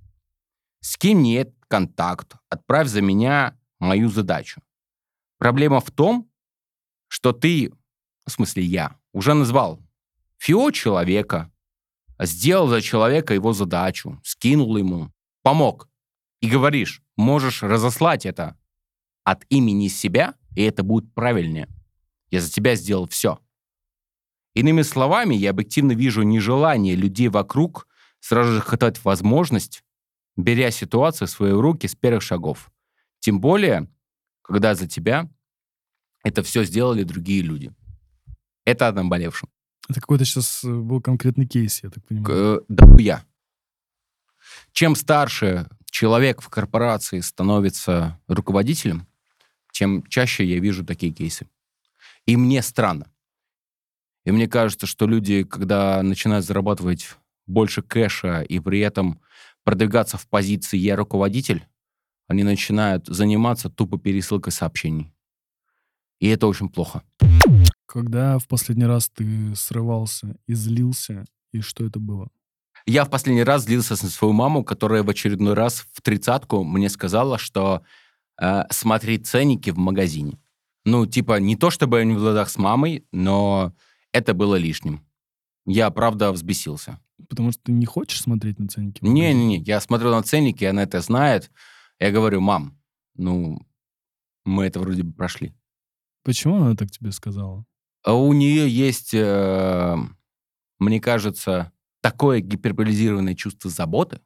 [0.81, 4.61] Скинь мне этот контакт, отправь за меня мою задачу.
[5.37, 6.29] Проблема в том,
[7.07, 7.71] что ты,
[8.25, 9.81] в смысле я, уже назвал
[10.39, 11.49] ФИО человека,
[12.19, 15.87] сделал за человека его задачу, скинул ему, помог.
[16.41, 18.59] И говоришь, можешь разослать это
[19.23, 21.69] от имени себя, и это будет правильнее.
[22.31, 23.39] Я за тебя сделал все.
[24.55, 27.87] Иными словами, я объективно вижу нежелание людей вокруг
[28.21, 29.83] сразу же хватать возможность,
[30.37, 32.71] беря ситуацию в свои руки с первых шагов.
[33.19, 33.87] Тем более,
[34.41, 35.29] когда за тебя
[36.23, 37.71] это все сделали другие люди.
[38.63, 39.49] Это о наболевшем.
[39.89, 42.61] Это какой-то сейчас э, был конкретный кейс, я так понимаю.
[42.61, 43.23] К, да, я.
[44.71, 49.07] Чем старше человек в корпорации становится руководителем,
[49.71, 51.47] тем чаще я вижу такие кейсы.
[52.25, 53.11] И мне странно.
[54.25, 57.15] И мне кажется, что люди, когда начинают зарабатывать
[57.45, 59.21] больше кэша и при этом
[59.63, 61.65] продвигаться в позиции «я руководитель»,
[62.27, 65.13] они начинают заниматься тупо пересылкой сообщений.
[66.19, 67.03] И это очень плохо.
[67.85, 72.29] Когда в последний раз ты срывался и злился, и что это было?
[72.87, 76.89] Я в последний раз злился на свою маму, которая в очередной раз в тридцатку мне
[76.89, 77.83] сказала, что
[78.41, 80.39] э, смотри ценники в магазине.
[80.83, 83.73] Ну, типа, не то чтобы я не в ладах с мамой, но
[84.15, 85.05] это было лишним.
[85.65, 86.99] Я, правда, взбесился.
[87.27, 89.03] Потому что ты не хочешь смотреть на ценники?
[89.03, 91.51] Не-не-не, я смотрю на ценники, она это знает.
[91.99, 92.79] Я говорю, мам,
[93.15, 93.59] ну,
[94.45, 95.53] мы это вроде бы прошли.
[96.23, 97.65] Почему она так тебе сказала?
[98.03, 99.97] А у нее есть, э,
[100.79, 104.21] мне кажется, такое гиперболизированное чувство заботы,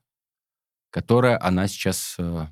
[0.92, 2.48] которое она сейчас, э,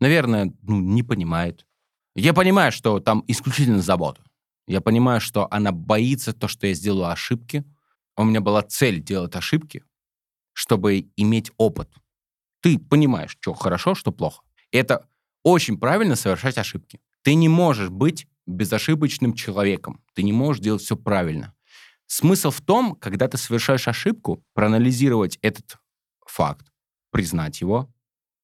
[0.00, 1.66] наверное, ну, не понимает.
[2.14, 4.22] Я понимаю, что там исключительно забота.
[4.66, 7.64] Я понимаю, что она боится то, что я сделаю ошибки.
[8.16, 9.84] У меня была цель делать ошибки,
[10.52, 11.88] чтобы иметь опыт.
[12.60, 14.42] Ты понимаешь, что хорошо, что плохо.
[14.70, 15.08] Это
[15.42, 17.00] очень правильно совершать ошибки.
[17.22, 20.02] Ты не можешь быть безошибочным человеком.
[20.14, 21.54] Ты не можешь делать все правильно.
[22.06, 25.78] Смысл в том, когда ты совершаешь ошибку, проанализировать этот
[26.26, 26.70] факт,
[27.10, 27.90] признать его,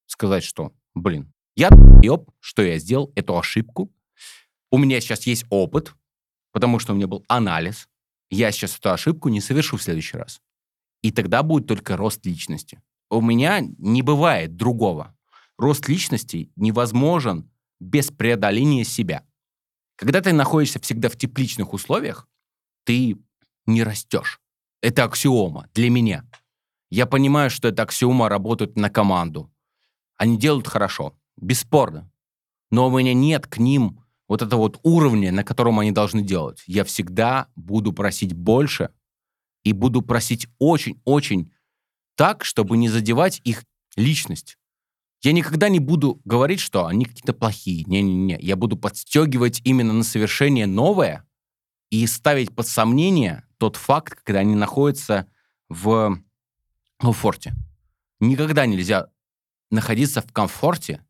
[0.07, 1.69] сказать, что, блин, я
[2.03, 3.93] еб, что я сделал эту ошибку,
[4.71, 5.95] у меня сейчас есть опыт,
[6.59, 7.89] потому что у меня был анализ,
[8.31, 10.41] я сейчас эту ошибку не совершу в следующий раз.
[11.03, 12.83] И тогда будет только рост личности.
[13.11, 15.17] У меня не бывает другого.
[15.57, 17.49] Рост личности невозможен
[17.79, 19.25] без преодоления себя.
[19.95, 22.27] Когда ты находишься всегда в тепличных условиях,
[22.83, 23.17] ты
[23.65, 24.41] не растешь.
[24.83, 26.25] Это аксиома для меня.
[26.91, 29.49] Я понимаю, что эта аксиома работает на команду.
[30.17, 32.11] Они делают хорошо, бесспорно.
[32.73, 36.63] Но у меня нет к ним вот этого вот уровня, на котором они должны делать.
[36.67, 38.91] Я всегда буду просить больше
[39.65, 41.51] и буду просить очень-очень
[42.15, 43.65] так, чтобы не задевать их
[43.97, 44.59] личность.
[45.23, 47.85] Я никогда не буду говорить, что они какие-то плохие.
[47.85, 48.39] Не-не-не.
[48.41, 51.27] Я буду подстегивать именно на совершение новое
[51.91, 55.27] и ставить под сомнение тот факт, когда они находятся
[55.69, 56.23] в
[56.99, 57.55] комфорте.
[58.21, 59.09] Никогда нельзя
[59.71, 61.05] находиться в комфорте.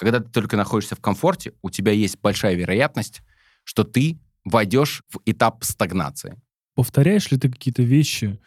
[0.00, 3.20] Когда ты только находишься в комфорте, у тебя есть большая вероятность,
[3.64, 6.40] что ты войдешь в этап стагнации.
[6.74, 8.40] Повторяешь ли ты какие-то вещи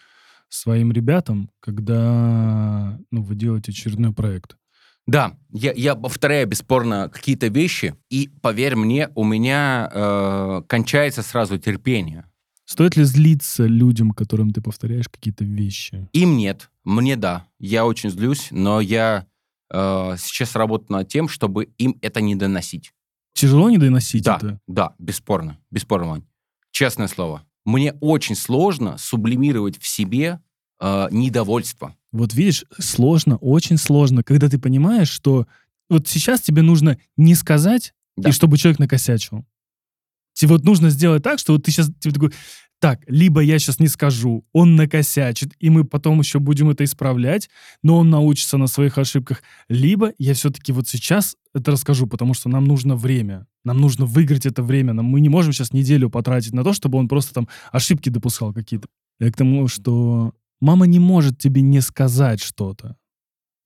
[0.50, 4.58] своим ребятам, когда ну, вы делаете очередной проект?
[5.06, 11.60] Да, я, я повторяю бесспорно какие-то вещи, и поверь мне, у меня э, кончается сразу
[11.60, 12.26] терпение.
[12.66, 16.10] Стоит ли злиться людям, которым ты повторяешь какие-то вещи?
[16.14, 17.46] Им нет, мне да.
[17.60, 19.28] Я очень злюсь, но я
[19.72, 22.94] э, сейчас работаю над тем, чтобы им это не доносить.
[23.34, 24.60] Тяжело не доносить да, это?
[24.68, 26.24] Да, бесспорно, бесспорно, Вань.
[26.72, 27.44] Честное слово.
[27.66, 30.40] Мне очень сложно сублимировать в себе
[30.80, 31.96] э, недовольство.
[32.12, 35.48] Вот видишь, сложно, очень сложно, когда ты понимаешь, что
[35.90, 38.30] вот сейчас тебе нужно не сказать, да.
[38.30, 39.46] и чтобы человек накосячил.
[40.34, 42.34] Тебе вот нужно сделать так, что вот ты сейчас тебе такой,
[42.84, 47.50] так, либо я сейчас не скажу, он накосячит, и мы потом еще будем это исправлять,
[47.82, 52.50] но он научится на своих ошибках, либо я все-таки вот сейчас это расскажу, потому что
[52.50, 53.48] нам нужно время.
[53.64, 54.92] Нам нужно выиграть это время.
[54.92, 58.54] Нам, мы не можем сейчас неделю потратить на то, чтобы он просто там ошибки допускал
[58.54, 58.88] какие-то.
[59.20, 62.96] Я к тому, что Мама не может тебе не сказать что-то.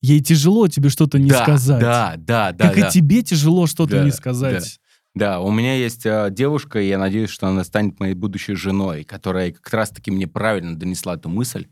[0.01, 1.79] Ей тяжело тебе что-то не да, сказать.
[1.79, 2.69] Да, да, да.
[2.69, 2.87] Как да.
[2.87, 4.63] и тебе тяжело что-то да, не сказать.
[4.63, 4.86] Да.
[5.17, 9.03] Да, у меня есть э, девушка, и я надеюсь, что она станет моей будущей женой,
[9.03, 11.67] которая как раз-таки мне правильно донесла эту мысль,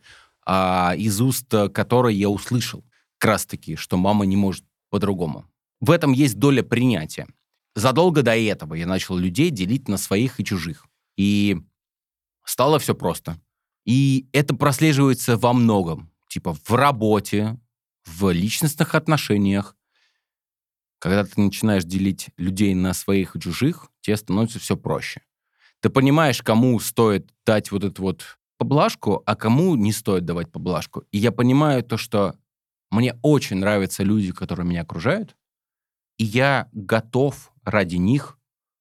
[0.46, 2.84] а, из уст которой я услышал
[3.18, 5.46] как раз-таки, что мама не может по-другому.
[5.82, 7.28] В этом есть доля принятия.
[7.76, 10.86] Задолго до этого я начал людей делить на своих и чужих.
[11.18, 11.58] И
[12.46, 13.40] стало все просто.
[13.86, 16.12] И это прослеживается во многом.
[16.30, 17.60] Типа в работе,
[18.06, 19.76] в личностных отношениях.
[21.00, 25.22] Когда ты начинаешь делить людей на своих и чужих, тебе становится все проще.
[25.82, 31.04] Ты понимаешь, кому стоит дать вот эту вот поблажку, а кому не стоит давать поблажку.
[31.12, 32.36] И я понимаю то, что
[32.90, 35.36] мне очень нравятся люди, которые меня окружают,
[36.18, 38.40] и я готов ради них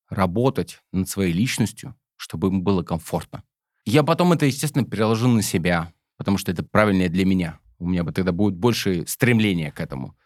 [0.09, 3.43] работать над своей личностью, чтобы им было комфортно.
[3.85, 7.59] Я потом это, естественно, переложил на себя, потому что это правильнее для меня.
[7.79, 10.17] У меня бы тогда будет больше стремления к этому.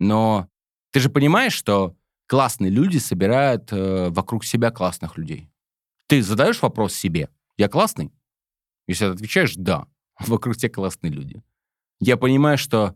[0.00, 0.48] Но
[0.92, 5.50] ты же понимаешь, что классные люди собирают э, вокруг себя классных людей.
[6.06, 8.12] Ты задаешь вопрос себе, я классный?
[8.86, 9.86] Если ты отвечаешь «да»,
[10.20, 11.42] вокруг тебя классные люди.
[11.98, 12.94] Я понимаю, что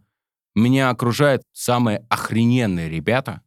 [0.54, 3.42] меня окружают самые охрененные ребята.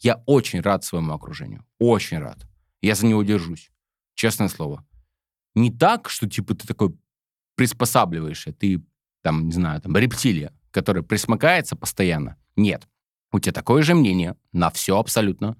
[0.00, 1.64] Я очень рад своему окружению.
[1.78, 2.46] Очень рад.
[2.82, 3.70] Я за него держусь.
[4.14, 4.84] Честное слово
[5.54, 6.94] не так, что типа ты такой
[7.54, 8.82] приспосабливаешься, ты
[9.22, 12.36] там, не знаю, там рептилия, которая присмыкается постоянно.
[12.56, 12.88] Нет.
[13.32, 15.56] У тебя такое же мнение на все абсолютно,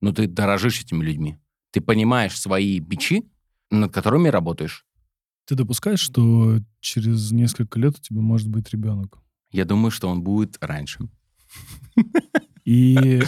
[0.00, 1.38] но ты дорожишь этими людьми.
[1.70, 3.24] Ты понимаешь свои бичи,
[3.70, 4.86] над которыми работаешь.
[5.46, 9.18] Ты допускаешь, что через несколько лет у тебя может быть ребенок?
[9.50, 11.08] Я думаю, что он будет раньше.
[12.64, 13.22] И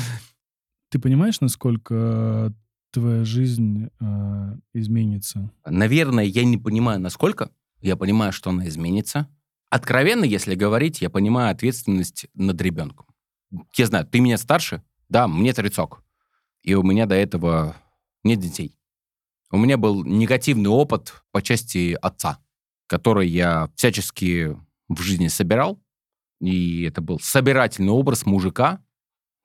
[0.91, 2.55] ты понимаешь, насколько
[2.91, 5.51] твоя жизнь э, изменится?
[5.65, 7.51] Наверное, я не понимаю, насколько.
[7.81, 9.29] Я понимаю, что она изменится.
[9.71, 13.07] Откровенно, если говорить, я понимаю ответственность над ребенком.
[13.77, 16.03] Я знаю, ты меня старше, да, мне тридцок.
[16.63, 17.77] И у меня до этого
[18.23, 18.77] нет детей.
[19.51, 22.39] У меня был негативный опыт по части отца,
[22.87, 24.57] который я всячески
[24.89, 25.83] в жизни собирал.
[26.41, 28.83] И это был собирательный образ мужика.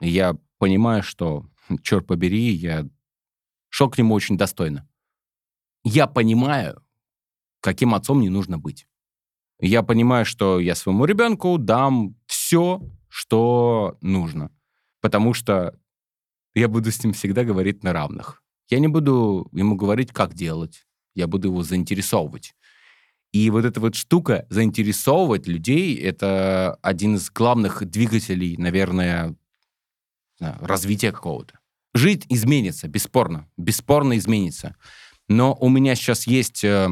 [0.02, 1.50] И я понимаю, что,
[1.82, 2.88] черт побери, я
[3.70, 4.88] шел к нему очень достойно.
[5.84, 6.84] Я понимаю,
[7.62, 8.88] каким отцом не нужно быть.
[9.60, 12.16] Я понимаю, что я своему ребенку дам
[12.46, 12.80] все,
[13.10, 14.52] что нужно.
[15.02, 15.80] Потому что
[16.54, 18.44] я буду с ним всегда говорить на равных.
[18.70, 20.86] Я не буду ему говорить, как делать.
[21.16, 22.56] Я буду его заинтересовывать.
[23.32, 29.36] И вот эта вот штука заинтересовывать людей, это один из главных двигателей, наверное,
[30.40, 31.60] развития какого-то.
[31.96, 33.50] Жить изменится, бесспорно.
[33.58, 34.76] Бесспорно изменится.
[35.28, 36.90] Но у меня сейчас есть э,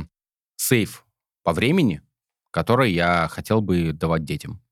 [0.56, 1.06] сейф
[1.44, 2.02] по времени,
[2.50, 4.64] который я хотел бы давать детям.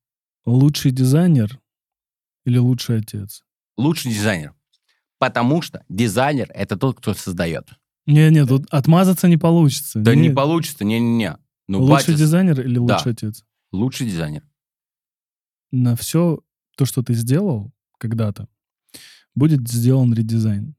[0.44, 1.60] Лучший дизайнер
[2.44, 3.44] или лучший отец?
[3.76, 4.54] Лучший дизайнер.
[5.18, 7.68] Потому что дизайнер— это тот, кто создает.
[8.06, 10.00] Не-не, тут отмазаться не получится.
[10.00, 11.38] Да не, не получится, не-не-не.
[11.68, 12.80] Ну, лучший батя- дизайнер или Да.
[12.96, 13.44] лучший отец?
[13.70, 14.42] Лучший дизайнер.
[15.70, 16.40] На все
[16.76, 18.48] то, что ты сделал когда-то,
[19.34, 20.74] будет сделан редизайн.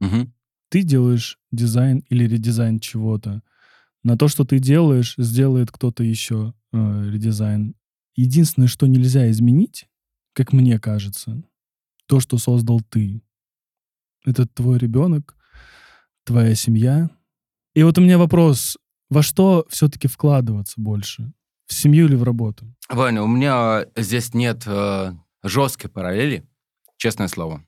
[0.00, 0.32] Мгм.
[0.70, 3.42] Ты делаешь дизайн или редизайн чего-то.
[4.04, 7.74] На то, что ты делаешь, сделает кто-то еще э, редизайн.
[8.18, 9.86] Единственное, что нельзя изменить,
[10.32, 11.40] как мне кажется,
[12.06, 13.22] то, что создал ты.
[14.24, 15.36] Это твой ребенок,
[16.24, 17.10] твоя семья.
[17.74, 18.76] И вот у меня вопрос,
[19.08, 21.32] во что все-таки вкладываться больше?
[21.66, 22.66] В семью или в работу?
[22.88, 25.12] Ваня, у меня здесь нет э,
[25.44, 26.44] жесткой параллели,
[26.96, 27.64] честное слово.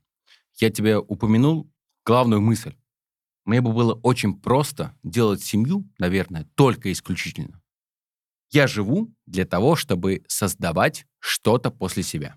[0.57, 1.71] Я тебе упомянул
[2.05, 2.75] главную мысль.
[3.45, 7.63] Мне бы было очень просто делать семью, наверное, только исключительно.
[8.51, 12.37] Я живу для того, чтобы создавать что-то после себя.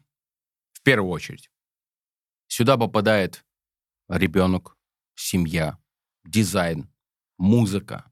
[0.74, 1.50] В первую очередь.
[2.48, 3.44] Сюда попадает
[4.10, 4.78] ребенок,
[5.16, 5.78] семья,
[6.24, 6.90] дизайн,
[7.38, 8.12] музыка.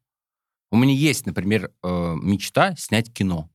[0.71, 3.51] У меня есть, например, э, мечта снять кино.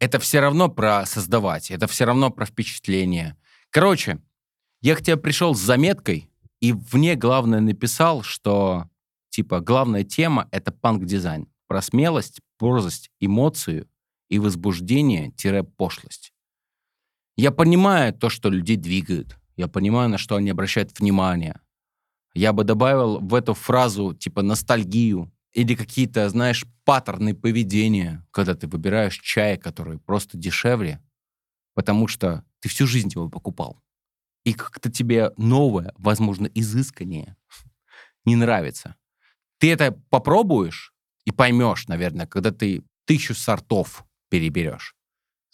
[0.00, 3.36] Это все равно про создавать, это все равно про впечатление.
[3.70, 4.18] Короче,
[4.80, 6.30] я к тебе пришел с заметкой,
[6.60, 8.88] и вне главное написал, что
[9.30, 11.46] типа главная тема— это панк-дизайн.
[11.66, 13.88] Про смелость, борзость, эмоцию
[14.28, 16.32] и возбуждение-пошлость.
[17.36, 19.36] Я понимаю то, что людей двигают.
[19.56, 21.60] Я понимаю, на что они обращают внимание.
[22.32, 28.66] Я бы добавил в эту фразу типа ностальгию или какие-то, знаешь, паттерны поведения, когда ты
[28.66, 31.00] выбираешь чай, который просто дешевле,
[31.74, 33.80] потому что ты всю жизнь его покупал.
[34.44, 37.36] И как-то тебе новое, возможно, изысканнее
[38.24, 38.96] не нравится.
[39.58, 40.93] Ты это попробуешь
[41.24, 44.94] и поймешь, наверное, когда ты тысячу сортов переберешь.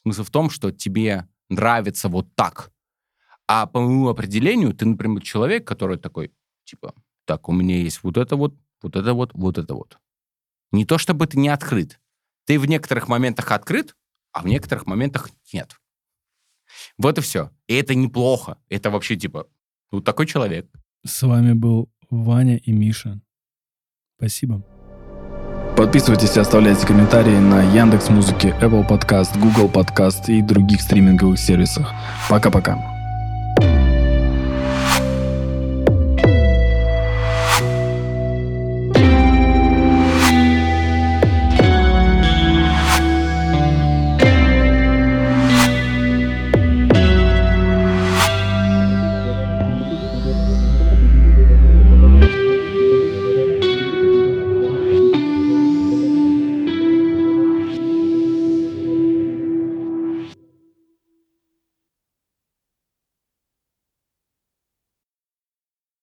[0.02, 2.72] Смысл в том, что тебе нравится вот так.
[3.46, 6.32] А по моему определению ты, например, человек, который такой,
[6.64, 6.94] типа,
[7.24, 9.98] так, у меня есть вот это вот, вот это вот, вот это вот.
[10.72, 12.00] Не то чтобы ты не открыт.
[12.46, 13.96] Ты в некоторых моментах открыт,
[14.32, 15.76] а в некоторых моментах нет.
[16.96, 17.50] Вот и все.
[17.66, 18.58] И это неплохо.
[18.68, 19.48] Это вообще, типа,
[19.90, 20.70] вот такой человек.
[21.04, 23.20] С вами был Ваня и Миша.
[24.16, 24.64] Спасибо.
[25.80, 31.94] Подписывайтесь и оставляйте комментарии на Яндекс Музыке, Apple Podcast, Google Podcast и других стриминговых сервисах.
[32.28, 32.99] Пока-пока.